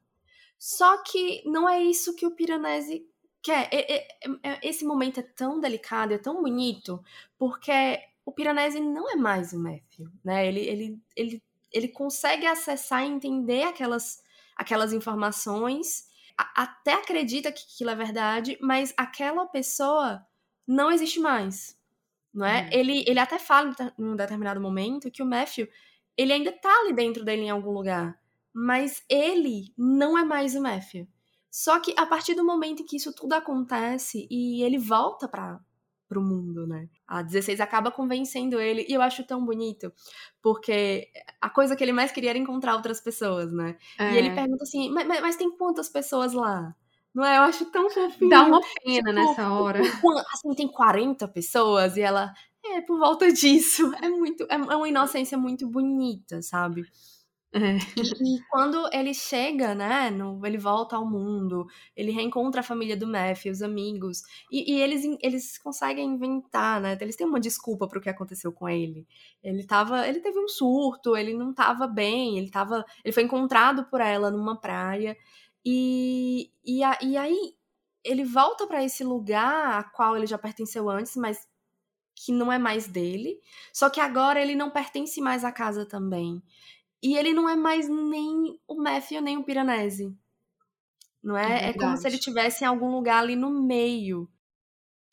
[0.58, 3.06] Só que não é isso que o Piranesi
[3.42, 3.68] quer.
[3.72, 4.08] É,
[4.42, 7.02] é, esse momento é tão delicado, é tão bonito,
[7.38, 10.46] porque o Piranesi não é mais o Matthew, né?
[10.46, 11.42] Ele, ele, ele,
[11.72, 14.22] ele consegue acessar e entender aquelas,
[14.56, 20.26] aquelas informações, até acredita que aquilo é verdade, mas aquela pessoa
[20.66, 21.77] não existe mais,
[22.32, 22.62] não é?
[22.62, 22.68] Uhum.
[22.72, 25.68] Ele, ele até fala em um determinado momento que o Matthew,
[26.16, 28.18] ele ainda tá ali dentro dele em algum lugar,
[28.52, 31.06] mas ele não é mais o Matthew.
[31.50, 35.60] Só que a partir do momento em que isso tudo acontece e ele volta para
[36.08, 36.88] pro mundo, né?
[37.06, 39.92] A 16 acaba convencendo ele, e eu acho tão bonito,
[40.40, 41.08] porque
[41.40, 43.76] a coisa que ele mais queria era encontrar outras pessoas, né?
[43.98, 44.14] É.
[44.14, 44.34] E ele é.
[44.34, 46.74] pergunta assim, mas, mas, tem quantas pessoas lá?
[47.18, 47.38] Não é?
[47.38, 48.30] Eu acho tão fofinho.
[48.30, 49.80] Dá uma pena tipo, nessa hora.
[50.32, 52.32] Assim, tem 40 pessoas, e ela,
[52.64, 53.92] é, por volta disso.
[54.00, 56.84] É muito, é, é uma inocência muito bonita, sabe?
[57.52, 57.76] É.
[57.96, 61.66] E, quando ele chega, né, no, ele volta ao mundo,
[61.96, 66.96] ele reencontra a família do Matthew, os amigos, e, e, eles, eles conseguem inventar, né,
[67.00, 69.08] eles têm uma desculpa pro que aconteceu com ele.
[69.42, 73.86] Ele tava, ele teve um surto, ele não tava bem, ele tava, ele foi encontrado
[73.86, 75.16] por ela numa praia,
[75.70, 77.54] e, e, a, e aí
[78.02, 81.46] ele volta para esse lugar a qual ele já pertenceu antes, mas
[82.16, 83.38] que não é mais dele,
[83.70, 86.42] só que agora ele não pertence mais à casa também.
[87.02, 90.16] E ele não é mais nem o Matthew nem o Piranesi.
[91.22, 91.66] Não é?
[91.66, 94.26] É, é como se ele tivesse em algum lugar ali no meio.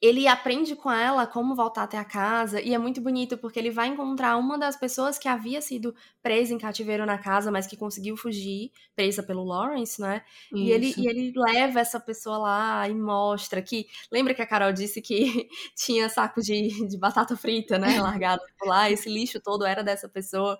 [0.06, 3.72] Ele aprende com ela como voltar até a casa, e é muito bonito porque ele
[3.72, 7.76] vai encontrar uma das pessoas que havia sido presa em cativeiro na casa, mas que
[7.76, 10.22] conseguiu fugir, presa pelo Lawrence, né?
[10.54, 13.88] E ele, e ele leva essa pessoa lá e mostra que.
[14.12, 18.00] Lembra que a Carol disse que tinha saco de, de batata frita, né?
[18.00, 20.60] Largado por lá, esse lixo todo era dessa pessoa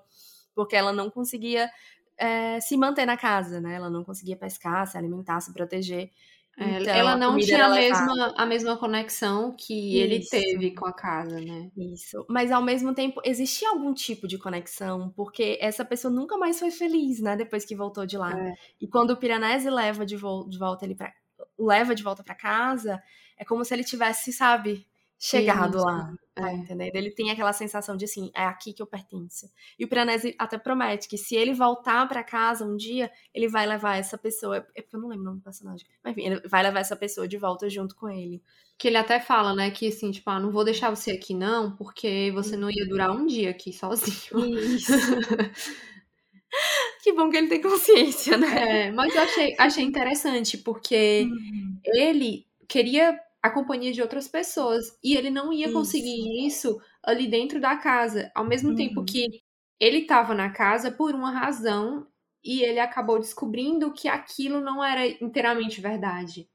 [0.56, 1.70] porque ela não conseguia
[2.18, 3.76] é, se manter na casa, né?
[3.76, 6.10] Ela não conseguia pescar, se alimentar, se proteger.
[6.58, 10.04] É, então, ela não tinha a mesma, a mesma conexão que Isso.
[10.04, 11.70] ele teve com a casa, né?
[11.76, 12.26] Isso.
[12.30, 16.72] Mas ao mesmo tempo, existia algum tipo de conexão, porque essa pessoa nunca mais foi
[16.72, 17.36] feliz, né?
[17.36, 18.32] Depois que voltou de lá.
[18.40, 18.54] É.
[18.80, 21.12] E quando o Piranesi leva de, de volta ele pra,
[21.60, 23.04] leva de volta para casa,
[23.38, 24.88] é como se ele tivesse, sabe,
[25.18, 25.86] chegado Isso.
[25.86, 26.14] lá.
[26.34, 26.54] Tá é.
[26.54, 26.96] entendendo?
[26.96, 29.50] Ele tem aquela sensação de assim, é aqui que eu pertenço.
[29.80, 33.66] E o Piranesi até promete que se ele voltar para casa um dia, ele vai
[33.66, 34.58] levar essa pessoa.
[34.76, 35.88] É porque eu não lembro o nome do personagem.
[36.04, 38.42] Mas enfim, ele vai levar essa pessoa de volta junto com ele.
[38.78, 41.76] Que ele até fala, né, que assim, tipo, ah, não vou deixar você aqui não,
[41.78, 44.58] porque você não ia durar um dia aqui sozinho.
[44.58, 44.92] Isso.
[47.02, 48.88] que bom que ele tem consciência, né?
[48.88, 51.80] É, mas eu achei, achei interessante, porque uhum.
[51.86, 54.98] ele queria a companhia de outras pessoas.
[55.04, 58.32] E ele não ia conseguir isso, isso ali dentro da casa.
[58.34, 58.76] Ao mesmo uhum.
[58.76, 59.44] tempo que
[59.80, 62.08] ele estava na casa por uma razão
[62.44, 66.50] e ele acabou descobrindo que aquilo não era inteiramente verdade.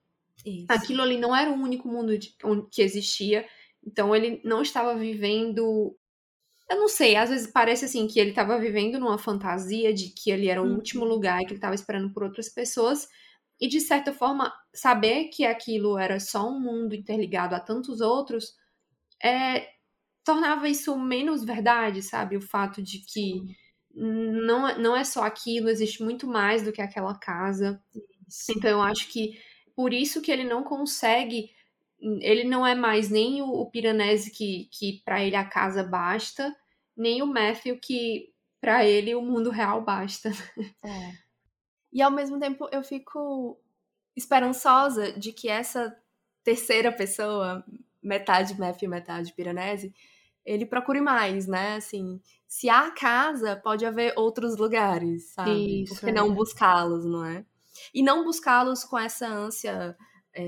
[0.44, 0.66] Isso.
[0.68, 2.34] Aquilo ali não era o único mundo de,
[2.72, 3.46] que existia.
[3.86, 5.96] Então ele não estava vivendo.
[6.68, 10.28] Eu não sei, às vezes parece assim que ele estava vivendo numa fantasia de que
[10.28, 10.74] ele era o uhum.
[10.74, 13.08] último lugar e que ele estava esperando por outras pessoas.
[13.60, 18.54] E de certa forma, saber que aquilo era só um mundo interligado a tantos outros
[19.22, 19.68] é,
[20.24, 22.36] tornava isso menos verdade, sabe?
[22.36, 23.56] O fato de que
[23.92, 27.82] não, não é só aquilo, existe muito mais do que aquela casa.
[28.28, 28.52] Isso.
[28.56, 29.38] Então eu acho que
[29.74, 31.50] por isso que ele não consegue.
[32.00, 36.56] Ele não é mais nem o, o Piranesi que, que para ele a casa basta,
[36.96, 40.30] nem o Matthew que para ele o mundo real basta.
[40.82, 41.12] É.
[41.92, 43.60] E ao mesmo tempo eu fico
[44.16, 45.96] esperançosa de que essa
[46.42, 47.64] terceira pessoa,
[48.02, 49.92] metade Matthew, metade Piranesi,
[50.44, 51.76] ele procure mais, né?
[51.76, 55.82] Assim, se há casa, pode haver outros lugares, sabe?
[55.82, 56.12] Isso, Por que é.
[56.12, 57.44] não buscá-los, não é?
[57.94, 59.96] E não buscá-los com essa ânsia
[60.34, 60.42] é,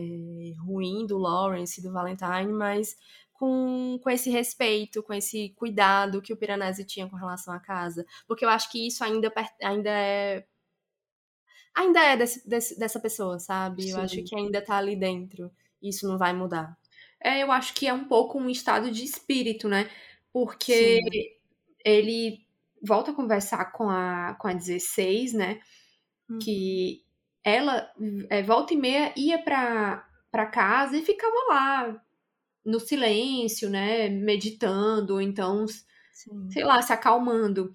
[0.65, 2.97] ruim do Lawrence e do Valentine, mas
[3.33, 8.07] com, com esse respeito, com esse cuidado que o Piranesi tinha com relação à casa.
[8.27, 10.45] Porque eu acho que isso ainda, ainda é
[11.75, 13.85] ainda é desse, desse, dessa pessoa, sabe?
[13.85, 13.91] Sim.
[13.91, 15.51] Eu acho que ainda tá ali dentro.
[15.83, 16.77] isso não vai mudar.
[17.21, 19.89] É, eu acho que é um pouco um estado de espírito, né?
[20.33, 21.37] Porque Sim.
[21.85, 22.47] ele
[22.83, 25.61] volta a conversar com a, com a 16, né?
[26.29, 26.39] Hum.
[26.41, 27.05] Que
[27.45, 27.91] ela,
[28.29, 32.03] é, volta e meia, ia pra, pra casa e ficava lá,
[32.65, 34.09] no silêncio, né?
[34.09, 35.67] Meditando, ou então,
[36.13, 36.51] Sim.
[36.51, 37.73] sei lá, se acalmando.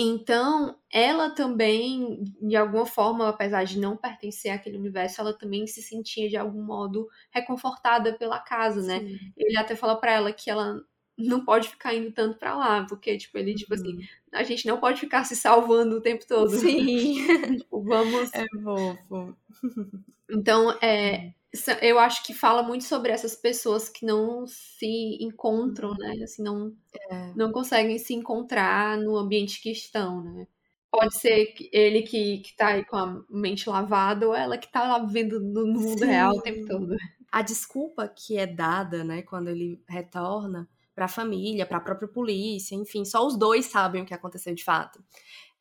[0.00, 5.82] Então, ela também, de alguma forma, apesar de não pertencer àquele universo, ela também se
[5.82, 9.04] sentia de algum modo reconfortada pela casa, né?
[9.06, 9.32] Sim.
[9.36, 10.80] Ele até fala para ela que ela
[11.18, 14.02] não pode ficar indo tanto para lá, porque tipo ele tipo assim, uhum.
[14.32, 16.50] a gente não pode ficar se salvando o tempo todo.
[16.50, 17.26] Sim.
[17.58, 19.36] tipo, vamos É fofo.
[20.30, 21.32] Então, é,
[21.80, 26.16] eu acho que fala muito sobre essas pessoas que não se encontram, né?
[26.22, 26.76] Assim, não,
[27.10, 27.32] é.
[27.34, 30.46] não conseguem se encontrar no ambiente que estão, né?
[30.90, 34.86] Pode ser ele que, que tá aí com a mente lavada ou ela que tá
[34.86, 36.06] lá vivendo no mundo Sim.
[36.06, 36.94] real o tempo todo.
[37.30, 40.68] A desculpa que é dada, né, quando ele retorna
[40.98, 44.52] para a família, para a própria polícia, enfim, só os dois sabem o que aconteceu
[44.52, 45.00] de fato.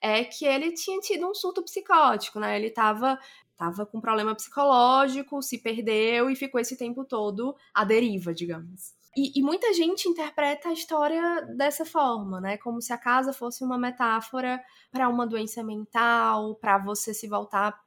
[0.02, 2.58] É que ele tinha tido um surto psicótico, né?
[2.58, 3.20] Ele tava
[3.56, 8.96] tava com problema psicológico, se perdeu e ficou esse tempo todo à deriva, digamos.
[9.16, 12.58] E, e, muita gente interpreta a história dessa forma, né?
[12.58, 14.60] Como se a casa fosse uma metáfora
[14.92, 17.80] para uma doença mental, para você se voltar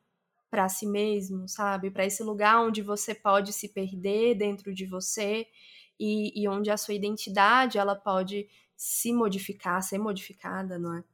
[0.48, 1.90] para si mesmo, sabe?
[1.90, 5.46] Para esse lugar onde você pode se perder dentro de você
[6.00, 11.04] e, e onde a sua identidade ela pode se modificar, ser modificada, não é?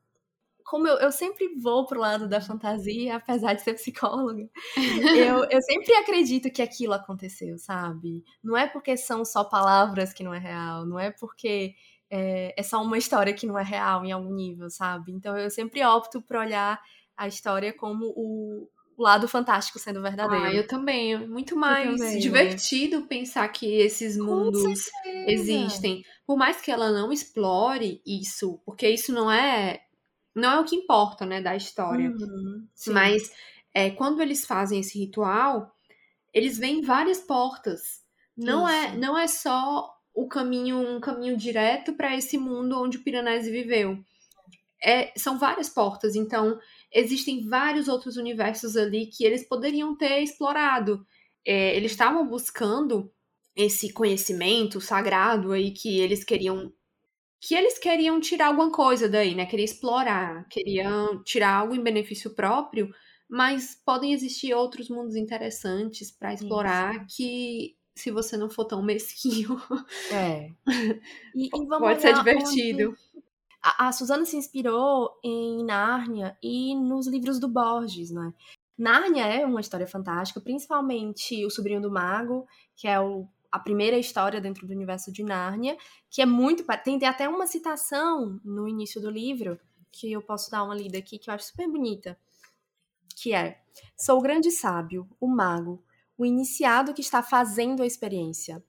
[0.67, 4.51] como eu, eu sempre vou pro lado da fantasia, apesar de ser psicóloga,
[5.17, 8.25] eu, eu sempre acredito que aquilo aconteceu, sabe?
[8.43, 11.75] Não é porque são só palavras que não é real, não é porque
[12.11, 15.13] é, é só uma história que não é real em algum nível, sabe?
[15.13, 16.83] Então eu sempre opto por olhar
[17.17, 20.45] a história como o, o lado fantástico sendo verdadeiro.
[20.45, 21.15] Ah, eu também.
[21.15, 22.19] É muito mais também, né?
[22.19, 23.07] divertido né?
[23.09, 24.91] pensar que esses mundos
[25.27, 26.03] existem.
[26.27, 29.83] Por mais que ela não explore isso, porque isso não é
[30.35, 32.11] não é o que importa, né, da história.
[32.11, 33.33] Uhum, Mas
[33.73, 35.73] é, quando eles fazem esse ritual,
[36.33, 38.03] eles veem várias portas.
[38.37, 43.03] Não é, não é só o caminho, um caminho direto para esse mundo onde o
[43.03, 43.99] Piranesi viveu.
[44.83, 46.59] É, são várias portas, então
[46.97, 51.07] existem vários outros universos ali que eles poderiam ter explorado.
[51.47, 53.13] É, eles estavam buscando
[53.55, 56.73] esse conhecimento sagrado aí que eles queriam
[57.39, 59.45] que eles queriam tirar alguma coisa daí, né?
[59.45, 62.91] Queriam explorar, queriam tirar algo em benefício próprio,
[63.29, 67.17] mas podem existir outros mundos interessantes para explorar Isso.
[67.17, 69.61] que se você não for tão mesquinho,
[70.11, 70.51] é.
[71.37, 72.89] E, e pode ser divertido.
[72.89, 73.26] Onde...
[73.79, 78.33] A, Suzana se inspirou em Nárnia e nos livros do Borges, né?
[78.79, 82.47] Nárnia é uma história fantástica, principalmente O Sobrinho do Mago,
[82.77, 85.79] que é o a primeira história dentro do universo de Nárnia,
[86.11, 86.65] que é muito.
[86.85, 89.59] Tem até uma citação no início do livro,
[89.91, 92.19] que eu posso dar uma lida aqui, que eu acho super bonita.
[93.17, 93.63] Que é:
[93.97, 95.83] Sou o grande sábio, o mago,
[96.19, 98.63] o iniciado que está fazendo a experiência.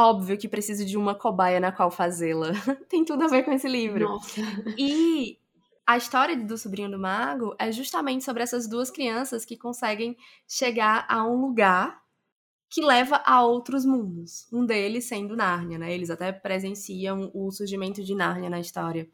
[0.00, 2.52] Óbvio que preciso de uma cobaia na qual fazê-la.
[2.88, 4.08] Tem tudo a ver com esse livro.
[4.08, 4.40] Nossa.
[4.78, 5.36] E
[5.84, 11.04] a história do sobrinho do mago é justamente sobre essas duas crianças que conseguem chegar
[11.08, 12.00] a um lugar
[12.70, 14.46] que leva a outros mundos.
[14.52, 15.92] Um deles sendo Nárnia, né?
[15.92, 19.10] Eles até presenciam o surgimento de Nárnia na história.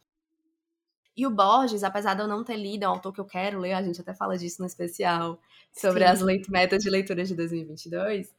[1.16, 3.58] E o Borges, apesar de eu não ter lido, é um autor que eu quero
[3.58, 5.40] ler, a gente até fala disso no especial,
[5.72, 6.10] sobre Sim.
[6.10, 8.34] as metas de leitura de 2022,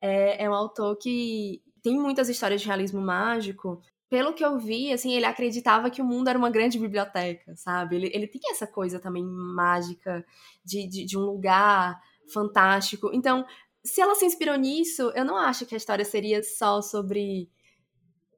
[0.00, 3.80] é, é um autor que tem muitas histórias de realismo mágico.
[4.10, 7.96] Pelo que eu vi, assim, ele acreditava que o mundo era uma grande biblioteca, sabe?
[7.96, 10.24] Ele, ele tem essa coisa também mágica
[10.62, 11.98] de, de, de um lugar
[12.32, 13.10] fantástico.
[13.12, 13.46] Então,
[13.82, 17.50] se ela se inspirou nisso, eu não acho que a história seria só sobre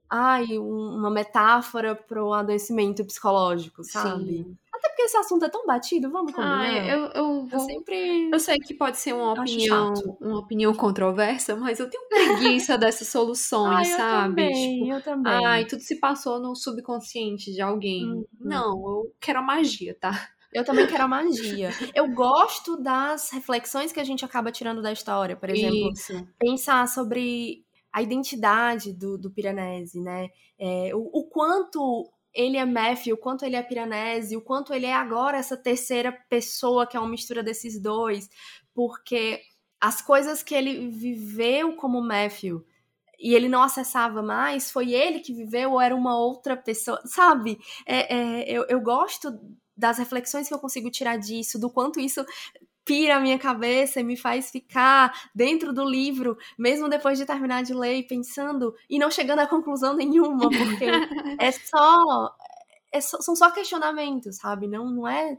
[0.08, 4.44] ai, uma metáfora para um adoecimento psicológico, sabe?
[4.44, 4.58] Sim.
[5.00, 6.60] Porque esse assunto é tão batido, vamos combinar.
[6.60, 8.30] Ai, eu, eu, eu sempre.
[8.30, 13.08] Eu sei que pode ser uma opinião, uma opinião controversa, mas eu tenho preguiça dessas
[13.08, 14.42] soluções, ai, sabe?
[14.42, 15.46] Eu também, tipo, eu também.
[15.46, 18.04] Ai, tudo se passou no subconsciente de alguém.
[18.04, 20.28] Hum, não, eu quero a magia, tá?
[20.52, 21.70] Eu também quero a magia.
[21.94, 25.36] Eu gosto das reflexões que a gente acaba tirando da história.
[25.36, 26.26] Por exemplo, Isso.
[26.38, 30.28] pensar sobre a identidade do, do Piranesi, né?
[30.58, 34.86] É, o, o, quanto ele é Matthew, o quanto ele é Piranesi, o quanto ele
[34.86, 38.28] é agora essa terceira pessoa que é uma mistura desses dois.
[38.74, 39.40] Porque
[39.80, 42.64] as coisas que ele viveu como Matthew
[43.18, 47.58] e ele não acessava mais, foi ele que viveu ou era uma outra pessoa, sabe?
[47.86, 49.38] É, é, eu, eu gosto
[49.76, 52.24] das reflexões que eu consigo tirar disso, do quanto isso
[52.90, 57.62] pira a minha cabeça e me faz ficar dentro do livro, mesmo depois de terminar
[57.62, 60.86] de ler, pensando e não chegando a conclusão nenhuma, porque
[61.38, 62.34] é só,
[62.90, 64.66] é só, são só questionamentos, sabe?
[64.66, 65.38] Não, não é.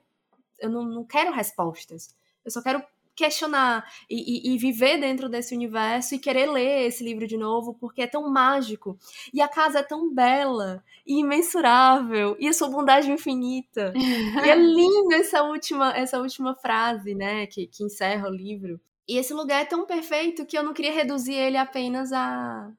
[0.58, 2.16] Eu não, não quero respostas.
[2.46, 2.82] Eu só quero
[3.16, 7.74] questionar e, e, e, viver dentro desse universo e querer ler esse livro de novo,
[7.80, 8.98] porque é tão mágico.
[9.34, 13.94] E a casa é tão bela e imensurável, e a sua bondade infinita.
[13.96, 18.80] e é lindo essa última, essa última frase, né, que, que encerra o livro.
[19.08, 22.72] E esse lugar é tão perfeito que eu não queria reduzir ele apenas a,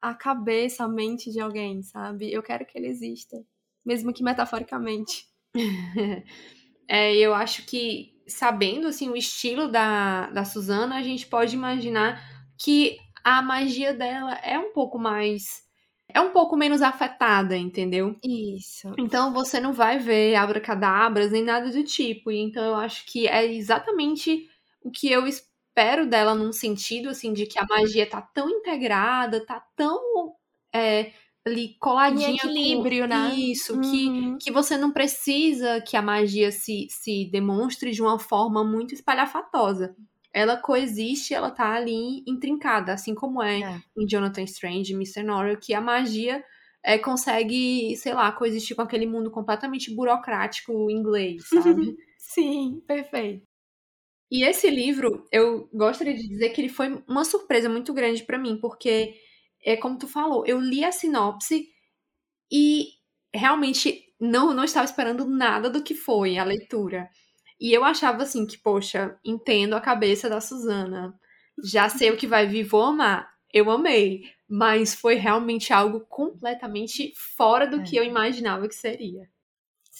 [0.00, 2.32] a cabeça, a mente de alguém, sabe?
[2.32, 3.42] Eu quero que ele exista,
[3.84, 5.28] mesmo que metaforicamente.
[6.88, 12.22] é, eu acho que sabendo assim o estilo da, da Susana, a gente pode imaginar
[12.58, 15.64] que a magia dela é um pouco mais
[16.08, 18.16] é um pouco menos afetada, entendeu?
[18.22, 18.94] Isso.
[18.98, 22.30] Então você não vai ver abracadabras nem nada do tipo.
[22.30, 24.48] E então eu acho que é exatamente
[24.80, 29.44] o que eu espero dela num sentido assim de que a magia tá tão integrada,
[29.44, 30.34] tá tão
[30.72, 31.12] é,
[31.46, 33.08] ali coladinha em equilíbrio, com...
[33.08, 33.34] né?
[33.34, 34.36] Isso, uhum.
[34.38, 38.94] que, que você não precisa que a magia se, se demonstre de uma forma muito
[38.94, 39.94] espalhafatosa.
[40.32, 43.82] Ela coexiste, ela tá ali intrincada, assim como é, é.
[43.96, 45.22] em Jonathan Strange e Mr.
[45.22, 46.42] Norrell, que a magia
[46.82, 51.96] é, consegue, sei lá, coexistir com aquele mundo completamente burocrático inglês, sabe?
[52.18, 53.46] Sim, perfeito.
[54.30, 58.38] E esse livro, eu gostaria de dizer que ele foi uma surpresa muito grande para
[58.38, 59.14] mim, porque
[59.64, 61.68] é como tu falou, eu li a sinopse
[62.52, 62.88] e
[63.34, 67.08] realmente não, não estava esperando nada do que foi a leitura.
[67.60, 71.14] E eu achava assim que, poxa, entendo a cabeça da Suzana.
[71.62, 73.28] Já sei o que vai vir, vou amar.
[73.52, 74.24] Eu amei.
[74.48, 77.82] Mas foi realmente algo completamente fora do é.
[77.82, 79.28] que eu imaginava que seria.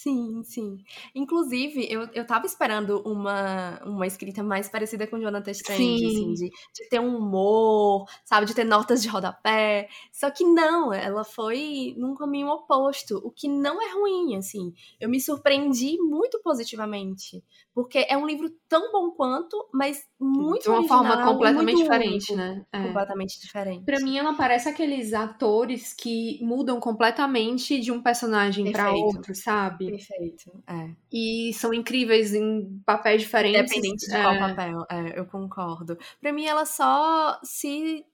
[0.04, 0.76] Sim, sim.
[1.14, 6.50] Inclusive, eu, eu tava esperando uma, uma escrita mais parecida com Jonathan Strange, assim, de,
[6.50, 9.88] de ter um humor, sabe, de ter notas de rodapé.
[10.12, 14.74] Só que não, ela foi num caminho oposto, o que não é ruim, assim.
[15.00, 17.42] Eu me surpreendi muito positivamente.
[17.72, 22.32] Porque é um livro tão bom quanto, mas muito De uma original, forma completamente diferente,
[22.32, 22.66] único, né?
[22.72, 22.82] É.
[22.82, 23.84] Completamente diferente.
[23.84, 29.90] Pra mim, ela parece aqueles atores que mudam completamente de um personagem para outro, sabe?
[29.90, 30.90] Perfeito, é.
[31.12, 33.70] E são incríveis em papéis diferentes.
[33.70, 34.22] Independente de é.
[34.22, 35.98] qual papel, é, eu concordo.
[36.20, 38.04] Pra mim, ela só se,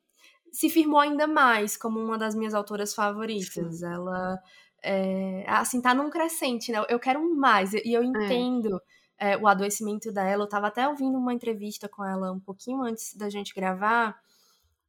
[0.51, 3.79] se firmou ainda mais como uma das minhas autoras favoritas.
[3.79, 3.87] Sim.
[3.87, 4.39] Ela,
[4.83, 6.85] é, assim, tá num crescente, né?
[6.89, 8.07] Eu quero mais, e eu é.
[8.07, 9.00] entendo é,
[9.41, 10.45] o adoecimento dela.
[10.45, 14.19] Eu tava até ouvindo uma entrevista com ela um pouquinho antes da gente gravar,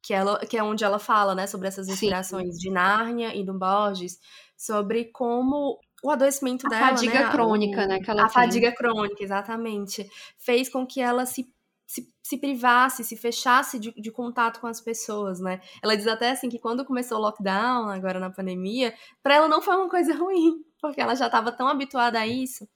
[0.02, 2.60] que, ela, que é onde ela fala, né, sobre essas inspirações Sim.
[2.60, 4.18] de Nárnia e do Borges,
[4.56, 8.72] sobre como o adoecimento a dela, fadiga né, crônica, o, né, que ela A fadiga
[8.74, 10.08] crônica, exatamente,
[10.38, 11.46] fez com que ela se
[11.84, 15.60] se, se, privasse, se fechasse de, de, contato com as pessoas, né?
[15.82, 19.60] Ela diz até assim que quando começou o lockdown, agora na pandemia, para ela não
[19.60, 22.66] foi uma coisa ruim, porque ela já estava tão habituada a isso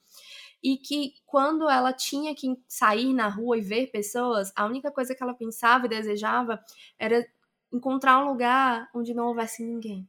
[0.67, 5.15] e que quando ela tinha que sair na rua e ver pessoas, a única coisa
[5.15, 6.61] que ela pensava e desejava
[6.99, 7.25] era
[7.71, 10.05] encontrar um lugar onde não houvesse ninguém,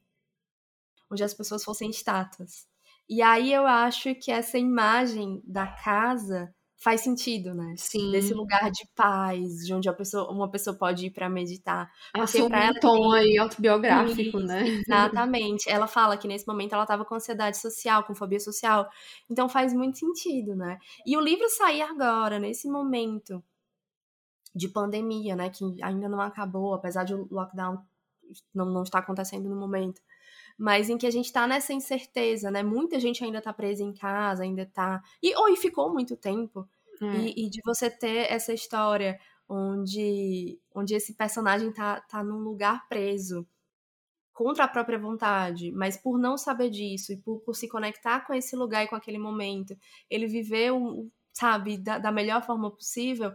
[1.08, 2.66] onde as pessoas fossem estátuas.
[3.08, 7.74] E aí eu acho que essa imagem da casa faz sentido, né?
[7.76, 8.12] Sim.
[8.12, 11.90] Desse lugar de paz, de onde a pessoa, uma pessoa pode ir para meditar.
[12.14, 13.20] Assume um tom tem...
[13.20, 14.62] aí autobiográfico, né?
[14.86, 15.68] Exatamente.
[15.68, 18.88] Ela fala que nesse momento ela estava com ansiedade social, com fobia social.
[19.28, 20.78] Então faz muito sentido, né?
[21.04, 23.42] E o livro sair agora, nesse momento
[24.54, 25.50] de pandemia, né?
[25.50, 27.78] Que ainda não acabou, apesar de o lockdown
[28.54, 30.00] não, não estar acontecendo no momento
[30.58, 32.64] mas em que a gente tá nessa incerteza, né?
[32.64, 35.00] Muita gente ainda tá presa em casa, ainda tá.
[35.22, 36.68] E, ou e ficou muito tempo.
[37.00, 37.16] É.
[37.18, 42.88] E, e, de você ter essa história onde, onde esse personagem tá, tá num lugar
[42.88, 43.46] preso
[44.32, 48.34] contra a própria vontade, mas por não saber disso e por, por se conectar com
[48.34, 49.76] esse lugar e com aquele momento,
[50.10, 53.32] ele viveu, sabe, da, da melhor forma possível,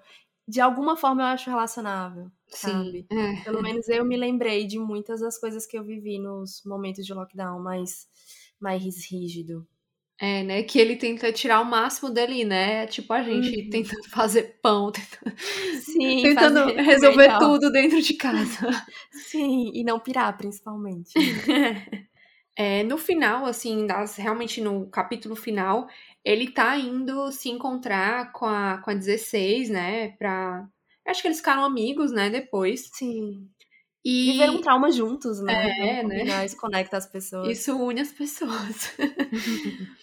[0.48, 2.30] de alguma forma eu acho relacionável?
[2.56, 3.44] Sim, é.
[3.44, 7.14] Pelo menos eu me lembrei de muitas das coisas que eu vivi nos momentos de
[7.14, 8.08] lockdown mais,
[8.60, 9.68] mais rígido.
[10.20, 10.64] É, né?
[10.64, 12.86] Que ele tenta tirar o máximo dele, né?
[12.88, 13.70] Tipo a gente uhum.
[13.70, 15.36] tentando fazer pão, tentando,
[15.84, 18.70] Sim, tentando resolver tudo dentro de casa.
[19.12, 21.12] Sim, e não pirar, principalmente.
[22.56, 25.88] É, no final, assim, das, realmente no capítulo final,
[26.24, 30.10] ele tá indo se encontrar com a, com a 16, né?
[30.18, 30.68] Pra.
[31.08, 32.30] Acho que eles ficaram amigos, né?
[32.30, 32.90] Depois.
[32.94, 33.50] Sim.
[34.04, 34.32] E...
[34.32, 36.00] Viveram um trauma juntos, né?
[36.00, 36.46] É, né?
[36.46, 37.58] Isso conecta as pessoas.
[37.58, 38.94] Isso une as pessoas.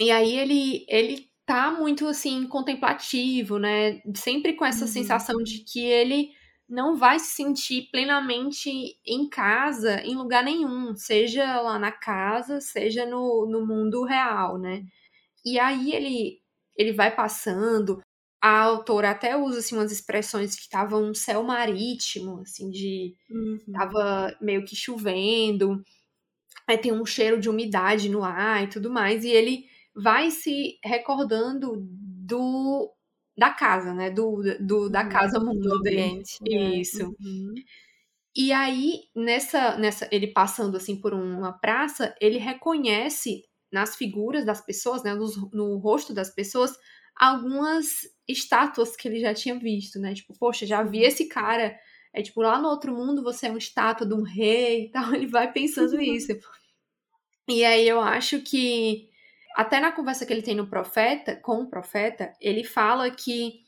[0.00, 4.00] e aí ele, ele tá muito assim contemplativo, né?
[4.16, 4.90] Sempre com essa uhum.
[4.90, 6.30] sensação de que ele
[6.68, 8.70] não vai se sentir plenamente
[9.06, 14.82] em casa, em lugar nenhum, seja lá na casa, seja no, no mundo real, né?
[15.44, 16.42] E aí ele
[16.76, 18.00] ele vai passando,
[18.44, 23.58] a autora até usa assim, umas expressões que estavam um céu marítimo, assim, de uhum.
[23.72, 25.82] tava meio que chovendo,
[26.68, 29.64] aí tem um cheiro de umidade no ar e tudo mais, e ele
[29.96, 32.92] vai se recordando do
[33.34, 34.10] da casa, né?
[34.10, 35.08] Do, do da uhum.
[35.08, 36.36] casa mundo do ambiente.
[36.42, 36.76] Né?
[36.76, 37.16] Isso.
[37.18, 37.54] Uhum.
[38.36, 43.42] E aí, nessa, nessa, ele passando assim por uma praça, ele reconhece
[43.72, 46.76] nas figuras das pessoas, né, no, no rosto das pessoas,
[47.16, 50.14] algumas estátuas que ele já tinha visto, né?
[50.14, 51.78] Tipo, poxa, já vi esse cara.
[52.12, 55.12] É tipo, lá no outro mundo você é uma estátua de um rei e tal.
[55.14, 56.32] Ele vai pensando isso.
[57.48, 59.08] E aí eu acho que
[59.54, 63.60] até na conversa que ele tem no profeta, com o profeta, ele fala que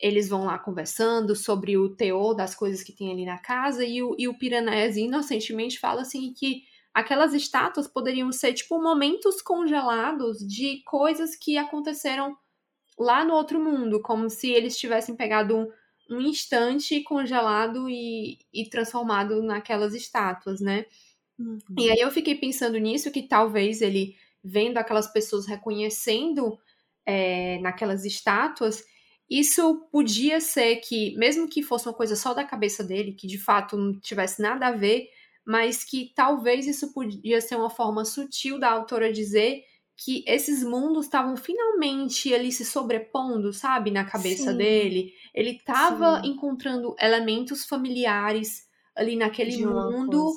[0.00, 4.02] eles vão lá conversando sobre o teor das coisas que tem ali na casa, e
[4.02, 6.62] o, e o Piranés inocentemente fala assim que
[6.94, 12.36] aquelas estátuas poderiam ser tipo momentos congelados de coisas que aconteceram
[12.98, 15.70] lá no outro mundo, como se eles tivessem pegado um,
[16.10, 20.86] um instante congelado e, e transformado naquelas estátuas, né?
[21.38, 21.58] Uhum.
[21.78, 26.58] E aí eu fiquei pensando nisso, que talvez ele vendo aquelas pessoas reconhecendo
[27.06, 28.84] é, naquelas estátuas,
[29.30, 33.38] isso podia ser que, mesmo que fosse uma coisa só da cabeça dele, que de
[33.38, 35.08] fato não tivesse nada a ver,
[35.44, 39.64] mas que talvez isso podia ser uma forma sutil da autora dizer
[40.00, 44.56] que esses mundos estavam finalmente ali se sobrepondo, sabe, na cabeça Sim.
[44.56, 45.12] dele.
[45.34, 50.36] Ele estava encontrando elementos familiares ali naquele mundo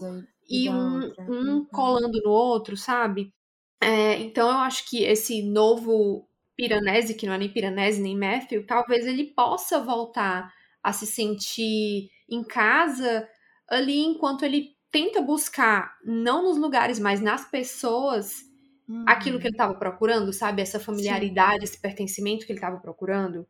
[0.49, 1.65] e um, um uhum.
[1.65, 3.31] colando no outro, sabe?
[3.79, 8.65] É, então eu acho que esse novo Piranesi, que não é nem Piranesi nem Matthew,
[8.65, 10.51] talvez ele possa voltar
[10.81, 13.27] a se sentir em casa
[13.69, 18.50] ali enquanto ele tenta buscar, não nos lugares, mas nas pessoas,
[18.91, 19.05] uhum.
[19.07, 20.61] aquilo que ele estava procurando, sabe?
[20.61, 21.63] Essa familiaridade, sim.
[21.63, 23.47] esse pertencimento que ele estava procurando.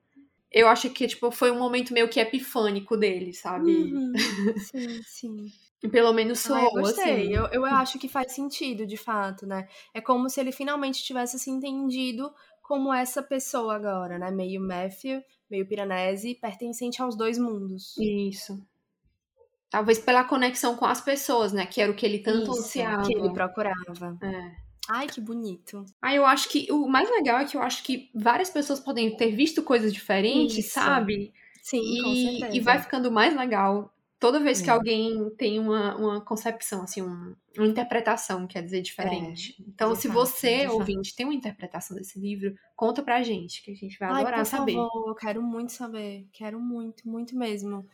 [0.51, 3.71] Eu acho que tipo, foi um momento meio que epifânico dele, sabe?
[3.71, 4.13] Uhum.
[4.59, 5.89] Sim, sim.
[5.89, 7.23] Pelo menos sou, ah, eu gostei.
[7.23, 7.33] Assim.
[7.33, 9.67] Eu, eu acho que faz sentido, de fato, né?
[9.93, 12.31] É como se ele finalmente tivesse se entendido
[12.61, 14.29] como essa pessoa agora, né?
[14.29, 17.97] Meio Matthew, meio Piranesi, pertencente aos dois mundos.
[17.97, 18.61] Isso.
[19.69, 21.65] Talvez pela conexão com as pessoas, né?
[21.65, 23.07] Que era o que ele tanto Isso, ansiava.
[23.07, 24.17] Que ele procurava.
[24.21, 24.70] É.
[24.93, 25.85] Ai, que bonito.
[26.01, 29.15] Ah, eu acho que o mais legal é que eu acho que várias pessoas podem
[29.15, 30.73] ter visto coisas diferentes, Isso.
[30.73, 31.33] sabe?
[31.61, 32.57] Sim, e, com certeza.
[32.57, 34.73] E vai ficando mais legal toda vez que é.
[34.73, 39.55] alguém tem uma, uma concepção, assim, um, uma interpretação, quer dizer, diferente.
[39.59, 43.71] É, então, se fato, você, ouvinte, tem uma interpretação desse livro, conta pra gente, que
[43.71, 44.73] a gente vai adorar Ai, por saber.
[44.73, 46.27] Favor, eu quero muito saber.
[46.31, 47.87] Quero muito, muito mesmo.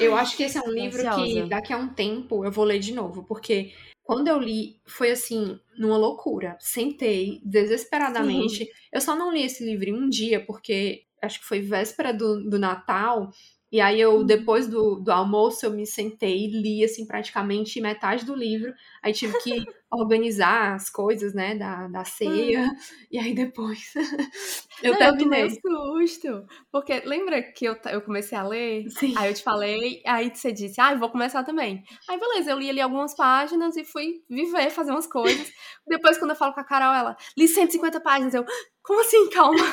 [0.00, 1.24] Eu acho que esse é um livro ansiosa.
[1.24, 3.72] que daqui a um tempo eu vou ler de novo, porque
[4.02, 6.56] quando eu li, foi assim, numa loucura.
[6.60, 8.64] Sentei desesperadamente.
[8.64, 8.70] Sim.
[8.92, 12.42] Eu só não li esse livro em um dia, porque acho que foi véspera do,
[12.48, 13.30] do Natal.
[13.72, 14.26] E aí eu, uhum.
[14.26, 18.70] depois do, do almoço, eu me sentei e li, assim, praticamente metade do livro.
[19.02, 22.64] Aí tive que organizar as coisas, né, da, da ceia.
[22.64, 22.76] Hum.
[23.10, 23.94] E aí depois
[24.82, 25.44] eu Não, terminei.
[25.46, 26.46] Eu tomei susto.
[26.70, 28.90] Porque lembra que eu, eu comecei a ler?
[28.90, 29.14] Sim.
[29.16, 31.82] Aí eu te falei, aí você disse, ah, eu vou começar também.
[32.06, 35.50] Aí beleza, eu li ali algumas páginas e fui viver, fazer umas coisas.
[35.86, 38.34] depois, quando eu falo com a Carol, ela, li 150 páginas.
[38.34, 38.44] Eu,
[38.82, 39.30] como assim?
[39.30, 39.64] Calma.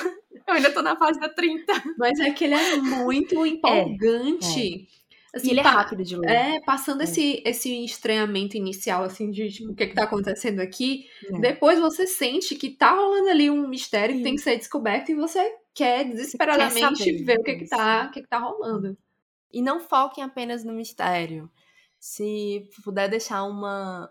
[0.49, 1.73] Eu ainda tô na página 30.
[1.97, 4.73] Mas é que ele é muito é, empolgante.
[4.73, 4.99] É, é.
[5.31, 6.29] Assim, e ele é rápido de ler.
[6.29, 7.03] É, passando é.
[7.03, 11.05] Esse, esse estranhamento inicial, assim, de tipo, o que, é que tá acontecendo aqui.
[11.31, 11.39] É.
[11.39, 15.15] Depois você sente que tá rolando ali um mistério que tem que ser descoberto e
[15.15, 18.39] você quer desesperadamente quer ver o que, é que, tá, o que, é que tá
[18.39, 18.97] rolando.
[19.53, 21.49] E não foquem apenas no mistério.
[21.99, 24.09] Se puder deixar uma,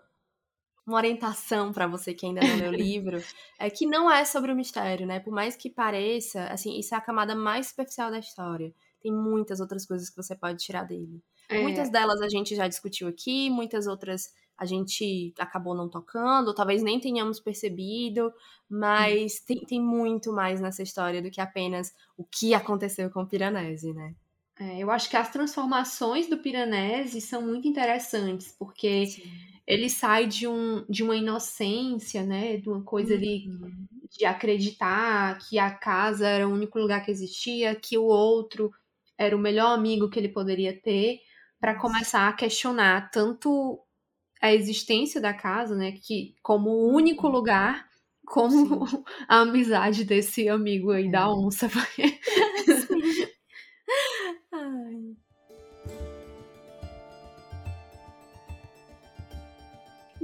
[0.89, 3.23] uma orientação para você que ainda não leu o livro,
[3.57, 5.19] é que não é sobre o mistério, né?
[5.19, 9.59] Por mais que pareça, assim, isso é a camada mais superficial da história tem muitas
[9.59, 11.21] outras coisas que você pode tirar dele.
[11.47, 11.61] É.
[11.61, 16.83] Muitas delas a gente já discutiu aqui, muitas outras a gente acabou não tocando, talvez
[16.83, 18.31] nem tenhamos percebido,
[18.69, 23.27] mas tem, tem muito mais nessa história do que apenas o que aconteceu com o
[23.27, 24.13] Piranesi, né?
[24.59, 29.23] É, eu acho que as transformações do Piranesi são muito interessantes, porque Sim.
[29.69, 32.57] Ele sai de, um, de uma inocência, né?
[32.57, 33.85] De uma coisa uhum.
[34.09, 38.71] de acreditar que a casa era o único lugar que existia, que o outro
[39.15, 41.19] era o melhor amigo que ele poderia ter
[41.59, 43.79] para começar a questionar tanto
[44.41, 47.33] a existência da casa, né, que como o único uhum.
[47.33, 47.87] lugar,
[48.25, 49.03] como Sim.
[49.29, 51.11] a amizade desse amigo aí é.
[51.11, 51.69] da onça.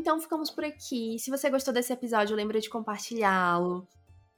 [0.05, 1.17] Então ficamos por aqui.
[1.17, 3.87] Se você gostou desse episódio, lembra de compartilhá-lo.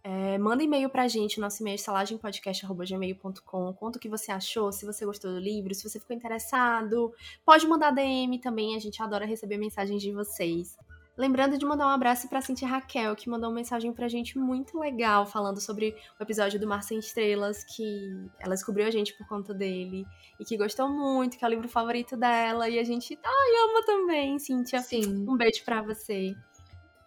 [0.01, 3.73] É, manda e-mail pra gente, nosso e-mail é salagempodcast.gmail.com.
[3.73, 7.13] Conta o que você achou, se você gostou do livro, se você ficou interessado.
[7.45, 10.77] Pode mandar DM também, a gente adora receber mensagens de vocês.
[11.17, 14.77] Lembrando de mandar um abraço pra Cintia Raquel, que mandou uma mensagem pra gente muito
[14.77, 19.27] legal, falando sobre o episódio do Mar Sem Estrelas, que ela descobriu a gente por
[19.27, 20.05] conta dele,
[20.39, 23.83] e que gostou muito, que é o livro favorito dela, e a gente, ai, ama
[23.83, 24.79] também, Cintia.
[24.81, 25.25] Sim.
[25.27, 26.35] Um beijo pra você.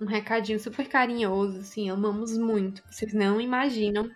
[0.01, 2.83] Um recadinho super carinhoso, assim, amamos muito.
[2.91, 4.11] Vocês não imaginam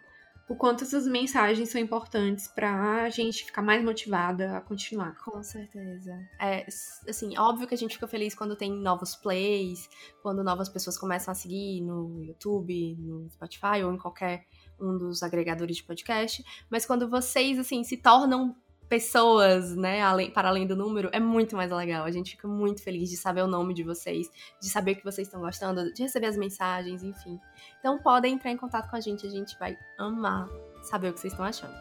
[0.49, 5.17] o quanto essas mensagens são importantes pra gente ficar mais motivada a continuar.
[5.25, 6.19] Com certeza.
[6.41, 6.67] É,
[7.09, 9.89] assim, óbvio que a gente fica feliz quando tem novos plays,
[10.23, 14.47] quando novas pessoas começam a seguir no YouTube, no Spotify ou em qualquer
[14.79, 18.57] um dos agregadores de podcast, mas quando vocês, assim, se tornam
[18.89, 22.05] pessoas, né, além, para além do número, é muito mais legal.
[22.05, 24.29] A gente fica muito feliz de saber o nome de vocês,
[24.61, 27.39] de saber que vocês estão gostando, de receber as mensagens, enfim.
[27.81, 30.49] Então podem entrar em contato com a gente, a gente vai amar
[30.83, 31.75] saber o que vocês estão achando.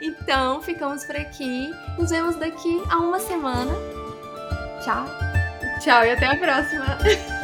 [0.00, 1.70] Então, ficamos por aqui.
[1.98, 3.72] Nos vemos daqui a uma semana.
[4.82, 5.06] Tchau.
[5.80, 6.98] Tchau e até a próxima.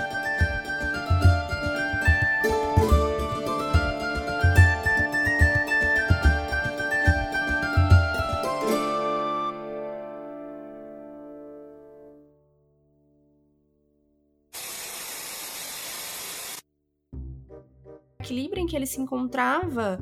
[18.32, 20.00] equilíbrio em que ele se encontrava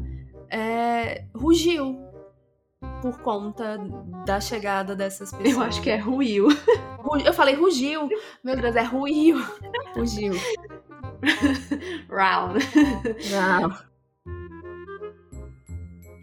[0.48, 1.98] é, rugiu
[3.02, 3.76] por conta
[4.24, 5.52] da chegada dessas pessoas.
[5.54, 6.48] Eu acho que é ruiu.
[7.24, 8.08] Eu falei rugiu.
[8.44, 9.38] Meu Deus, é ruiu.
[9.96, 10.32] Rugiu.
[12.08, 12.64] Round.
[13.30, 13.90] Round.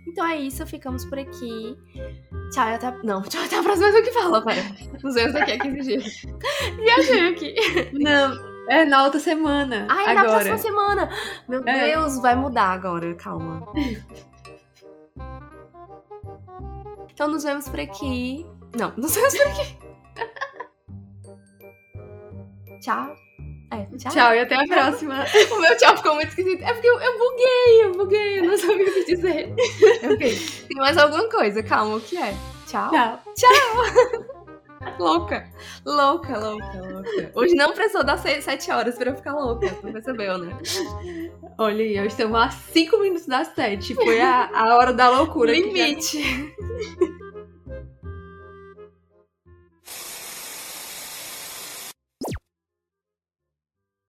[0.07, 1.77] Então é isso, ficamos por aqui.
[2.51, 2.97] Tchau, até.
[3.03, 4.55] Não, tchau, até a próxima vez que fala, para.
[5.03, 6.21] Nos vemos daqui a 15 dias.
[6.77, 7.55] Viajei aqui.
[7.93, 8.46] Não.
[8.67, 9.87] É na outra semana.
[9.89, 10.13] Ai, agora.
[10.13, 11.09] na próxima semana.
[11.47, 11.91] Meu é.
[11.91, 13.65] Deus, vai mudar agora, calma.
[17.11, 18.45] então nos vemos por aqui.
[18.77, 19.77] Não, nos vemos por aqui.
[22.81, 23.15] tchau.
[23.71, 24.11] É, tchau.
[24.11, 25.25] Tchau e até a próxima.
[25.51, 26.63] o meu tchau ficou muito esquisito.
[26.63, 29.53] É porque eu, eu buguei, eu buguei, eu não sabia o que dizer.
[30.13, 30.39] ok.
[30.67, 32.33] Tem mais alguma coisa, calma, o que é?
[32.65, 32.89] Tchau.
[32.91, 33.21] Tchau.
[33.35, 34.36] Tchau.
[34.99, 35.49] Louca,
[35.85, 37.31] louca, louca, louca.
[37.35, 40.57] Hoje não precisou dar sete horas pra eu ficar louca, tu percebeu, né?
[41.57, 43.95] Olha aí, estamos a cinco minutos das sete.
[43.95, 45.51] Foi a, a hora da loucura.
[45.51, 46.53] Limite.